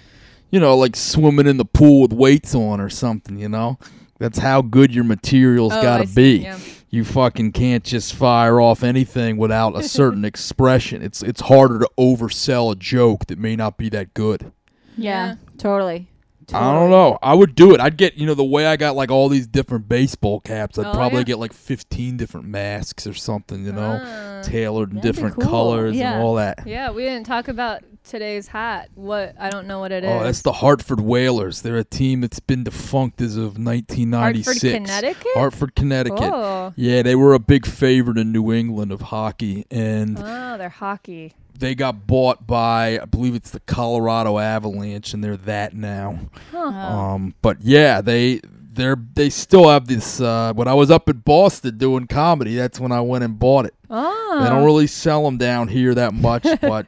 [0.51, 3.37] you know, like swimming in the pool with weights on or something.
[3.37, 3.77] You know,
[4.19, 6.37] that's how good your material's Oh, got to be.
[6.43, 6.57] Yeah.
[6.93, 11.01] You fucking can't just fire off anything without a certain expression.
[11.01, 14.51] It's it's harder to oversell a joke that may not be that good.
[14.95, 15.35] Yeah, Yeah.
[15.57, 16.07] totally.
[16.53, 17.17] I don't know.
[17.21, 17.79] I would do it.
[17.79, 20.87] I'd get, you know, the way I got like all these different baseball caps, I'd
[20.87, 21.23] Oh, probably yeah.
[21.25, 24.41] get like 15 different masks or something, you know, Ah.
[24.43, 25.49] tailored in different cool.
[25.49, 26.13] colors Yeah.
[26.15, 26.59] and all that.
[26.65, 30.09] yeah we didn't talk about today's hat what i don't know what it is.
[30.11, 31.61] Oh, that's the Hartford Whalers.
[31.61, 34.61] They're a team that's been defunct as of 1996.
[34.61, 36.19] hartford connecticut Hartford, Connecticut.
[36.33, 36.73] oh.
[36.75, 41.33] Yeah, they were a big favorite in New England of hockey, and oh they're hockey
[41.57, 46.19] they got bought by, I believe it's the Colorado Avalanche, and they're that now.
[46.51, 46.59] huh.
[46.59, 50.19] Um, but yeah, they they're they still have this.
[50.19, 53.65] Uh, when I was up in Boston doing comedy, that's when I went and bought
[53.65, 53.75] it.
[53.89, 56.87] oh They don't really sell them down here that much, but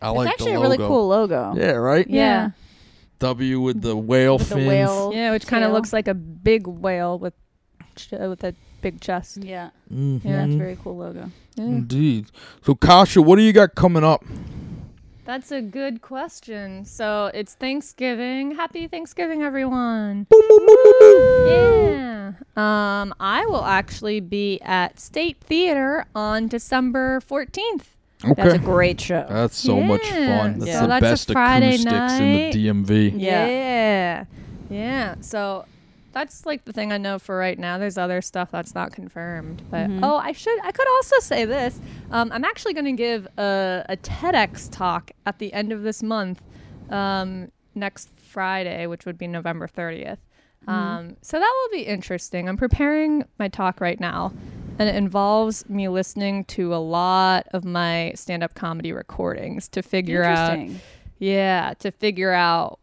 [0.00, 0.32] I like that.
[0.34, 1.54] It's actually a really cool logo.
[1.56, 2.06] Yeah, right.
[2.08, 2.50] Yeah.
[3.18, 4.68] W with the whale With the fins.
[4.68, 5.10] whale.
[5.12, 7.34] yeah which kind of looks like a big whale with
[8.12, 9.70] uh, with a big chest Yeah.
[9.92, 10.24] Mhm.
[10.24, 11.30] Yeah, that's a very cool logo.
[11.56, 11.64] yeah.
[11.64, 12.26] Indeed.
[12.62, 14.24] So, Kasha, what do you got coming up?
[15.24, 16.84] That's a good question.
[16.86, 18.52] So it's Thanksgiving.
[18.56, 20.26] Happy Thanksgiving, everyone.
[21.46, 22.32] Yeah.
[22.56, 27.94] Um, I will actually be at State Theater on December 14th.
[28.24, 28.34] Okay.
[28.42, 29.24] That's a great show.
[29.28, 30.58] That's so much fun.
[30.58, 33.12] That's So the that's a best Friday acoustics in the DMV.
[33.16, 33.46] Yeah.
[33.46, 34.24] Yeah.
[34.70, 35.14] Yeah.
[35.20, 35.66] So
[36.12, 37.78] that's like the thing I know for right now.
[37.78, 39.62] There's other stuff that's not confirmed.
[39.70, 40.00] But Mhm.
[40.02, 41.80] oh, I should I could also say this.
[42.10, 46.02] Um, I'm actually going to give a, a TEDx talk at the end of this
[46.02, 46.42] month,
[46.90, 50.18] um, next Friday, which would be November 30th.
[50.66, 52.48] Um, so that will be interesting.
[52.48, 54.32] I'm preparing my talk right now,
[54.78, 60.24] and it involves me listening to a lot of my stand-up comedy recordings to figure
[60.24, 60.58] out
[61.20, 62.80] yeah, to figure out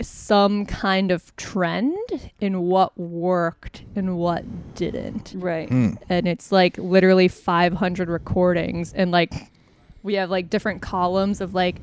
[0.00, 5.34] some kind of trend in what worked and what didn't.
[5.36, 5.68] Right.
[5.68, 5.98] Mm.
[6.08, 9.32] And it's like literally 500 recordings and like
[10.02, 11.80] we have like different columns of like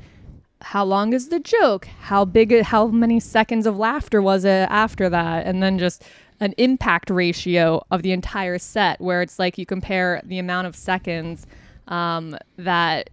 [0.62, 1.86] how long is the joke?
[2.00, 2.62] How big?
[2.62, 5.46] How many seconds of laughter was it after that?
[5.46, 6.04] And then just
[6.40, 10.76] an impact ratio of the entire set, where it's like you compare the amount of
[10.76, 11.46] seconds
[11.88, 13.10] um, that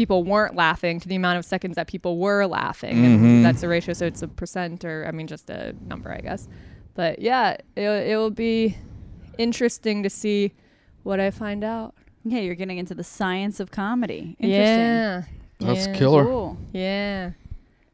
[0.00, 3.04] people weren't laughing to the amount of seconds that people were laughing, Mhm.
[3.22, 3.92] and that's the ratio.
[3.92, 6.48] So it's a percent, or I mean, just a number, I guess.
[6.94, 8.78] But yeah, it it will be
[9.36, 10.52] interesting to see
[11.02, 11.94] what I find out.
[12.24, 14.36] Yeah, you're getting into the science of comedy.
[14.38, 14.86] Interesting.
[14.94, 15.22] Yeah.
[15.58, 15.92] That's yeah.
[15.98, 16.24] killer.
[16.24, 16.56] Cool.
[16.72, 17.32] Yeah.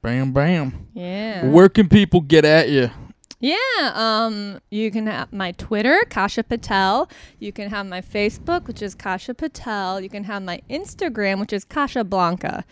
[0.01, 0.87] Bam, bam.
[0.95, 1.47] Yeah.
[1.51, 2.91] Where can people get at you?
[3.39, 3.57] Yeah,
[3.95, 7.09] um, you can have my Twitter, Kasha Patel.
[7.39, 10.01] You can have my Facebook, which is Kasha Patel.
[10.01, 12.65] You can have my Instagram, which is Kasha Blanca.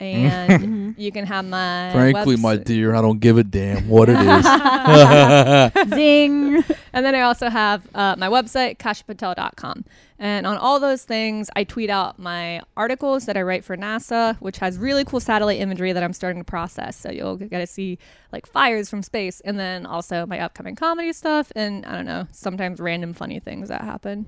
[0.00, 4.18] And you can have my Frankly, my dear, I don't give a damn what it
[4.18, 5.88] is.
[5.94, 6.64] Zing.
[6.90, 9.84] And then I also have uh, my website, kashapatel.com.
[10.18, 14.36] And on all those things, I tweet out my articles that I write for NASA,
[14.38, 16.96] which has really cool satellite imagery that I'm starting to process.
[16.96, 17.98] So you'll get to see
[18.32, 22.26] like fires from space, and then also my upcoming comedy stuff, and I don't know,
[22.32, 24.26] sometimes random funny things that happen.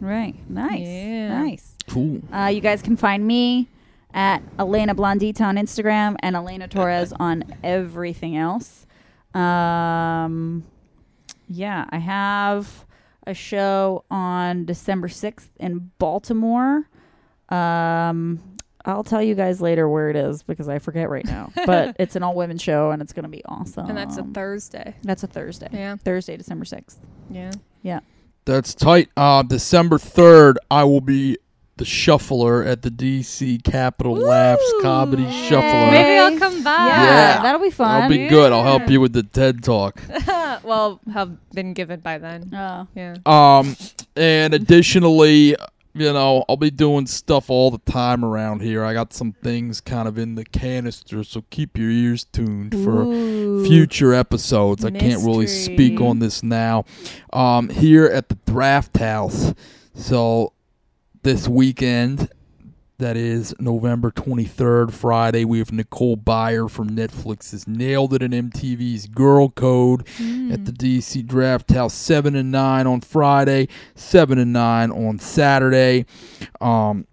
[0.00, 0.34] Right.
[0.50, 0.80] Nice.
[0.80, 1.42] Yeah.
[1.42, 1.76] Nice.
[1.88, 2.20] cool.
[2.32, 3.68] Uh, you guys can find me
[4.14, 8.86] at Elena Blondita on Instagram and Elena Torres on everything else.
[9.34, 10.64] Um,
[11.48, 12.86] yeah, I have
[13.26, 16.88] a show on December 6th in Baltimore.
[17.48, 18.40] Um,
[18.84, 21.52] I'll tell you guys later where it is because I forget right now.
[21.66, 23.88] but it's an all women show and it's going to be awesome.
[23.88, 24.94] and that's a Thursday.
[25.02, 25.68] That's a Thursday.
[25.72, 25.96] Yeah.
[25.96, 26.96] Thursday, December 6th.
[27.28, 27.52] Yeah.
[27.82, 28.00] Yeah.
[28.46, 29.10] That's tight.
[29.16, 31.38] Uh, December 3rd, I will be
[31.80, 35.48] the shuffler at the DC Capitol Laughs Comedy Yay.
[35.48, 35.90] Shuffler.
[35.90, 36.70] Maybe I'll come by.
[36.70, 37.42] Yeah, Yeah.
[37.42, 38.02] that'll be fun.
[38.02, 38.52] I'll be good.
[38.52, 39.98] I'll help you with the TED Talk.
[40.62, 42.50] well, have been given by then.
[42.54, 42.86] Oh.
[42.94, 43.16] Yeah.
[43.24, 43.76] Um,
[44.14, 45.56] and additionally,
[45.94, 48.84] you know, I'll be doing stuff all the time around here.
[48.84, 53.04] I got some things kind of in the canister, so keep your ears tuned for
[53.04, 53.64] Ooh.
[53.66, 54.84] future episodes.
[54.84, 56.84] I can't really speak on this now.
[57.32, 59.54] Um, here at the Draft House.
[59.94, 60.52] So
[61.22, 62.30] this weekend,
[62.98, 69.06] that is November 23rd, Friday, we have Nicole Byer from Netflix's Nailed It and MTV's
[69.06, 70.06] Girl Code
[70.50, 76.06] at the DC Draft House, 7 and 9 on Friday, 7 and 9 on Saturday.
[76.60, 77.06] Um,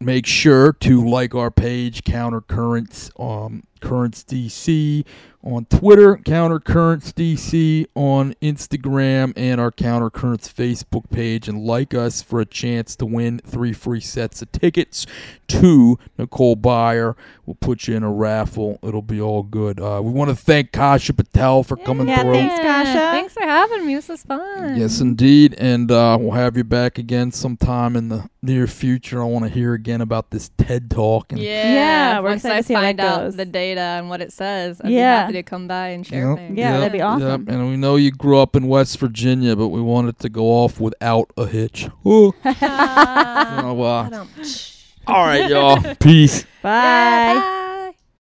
[0.00, 5.04] make sure to like our page, Countercurrents, um, Currents DC
[5.42, 12.40] on Twitter, Countercurrents DC on Instagram, and our Countercurrents Facebook page, and like us for
[12.40, 15.04] a chance to win three free sets of tickets
[15.48, 17.14] to Nicole Byer.
[17.44, 18.78] We'll put you in a raffle.
[18.82, 19.78] It'll be all good.
[19.78, 22.32] Uh, we want to thank Kasha Patel for coming Yeah, through.
[22.32, 22.92] thanks, Kasha.
[22.94, 23.94] Thanks for having me.
[23.96, 24.80] This was fun.
[24.80, 25.54] Yes, indeed.
[25.58, 29.20] And uh, we'll have you back again sometime in the near future.
[29.22, 31.32] I want to hear again about this TED Talk.
[31.32, 34.20] And Yeah, Yeah, we're excited to see how that find out the data and what
[34.20, 34.98] it says, I'd Yeah.
[35.12, 36.58] be happy to come by and share Yep, things.
[36.58, 37.46] Yeah, yep, that'd be awesome.
[37.46, 37.54] Yep.
[37.54, 40.80] And we know you grew up in West Virginia, but we wanted to go off
[40.80, 41.88] without a hitch.
[42.06, 42.32] Ooh.
[43.66, 44.24] Oh, uh,
[45.06, 45.78] all right, y'all.
[46.00, 46.44] Peace.
[46.62, 46.70] Bye.
[46.72, 47.60] Yeah, bye.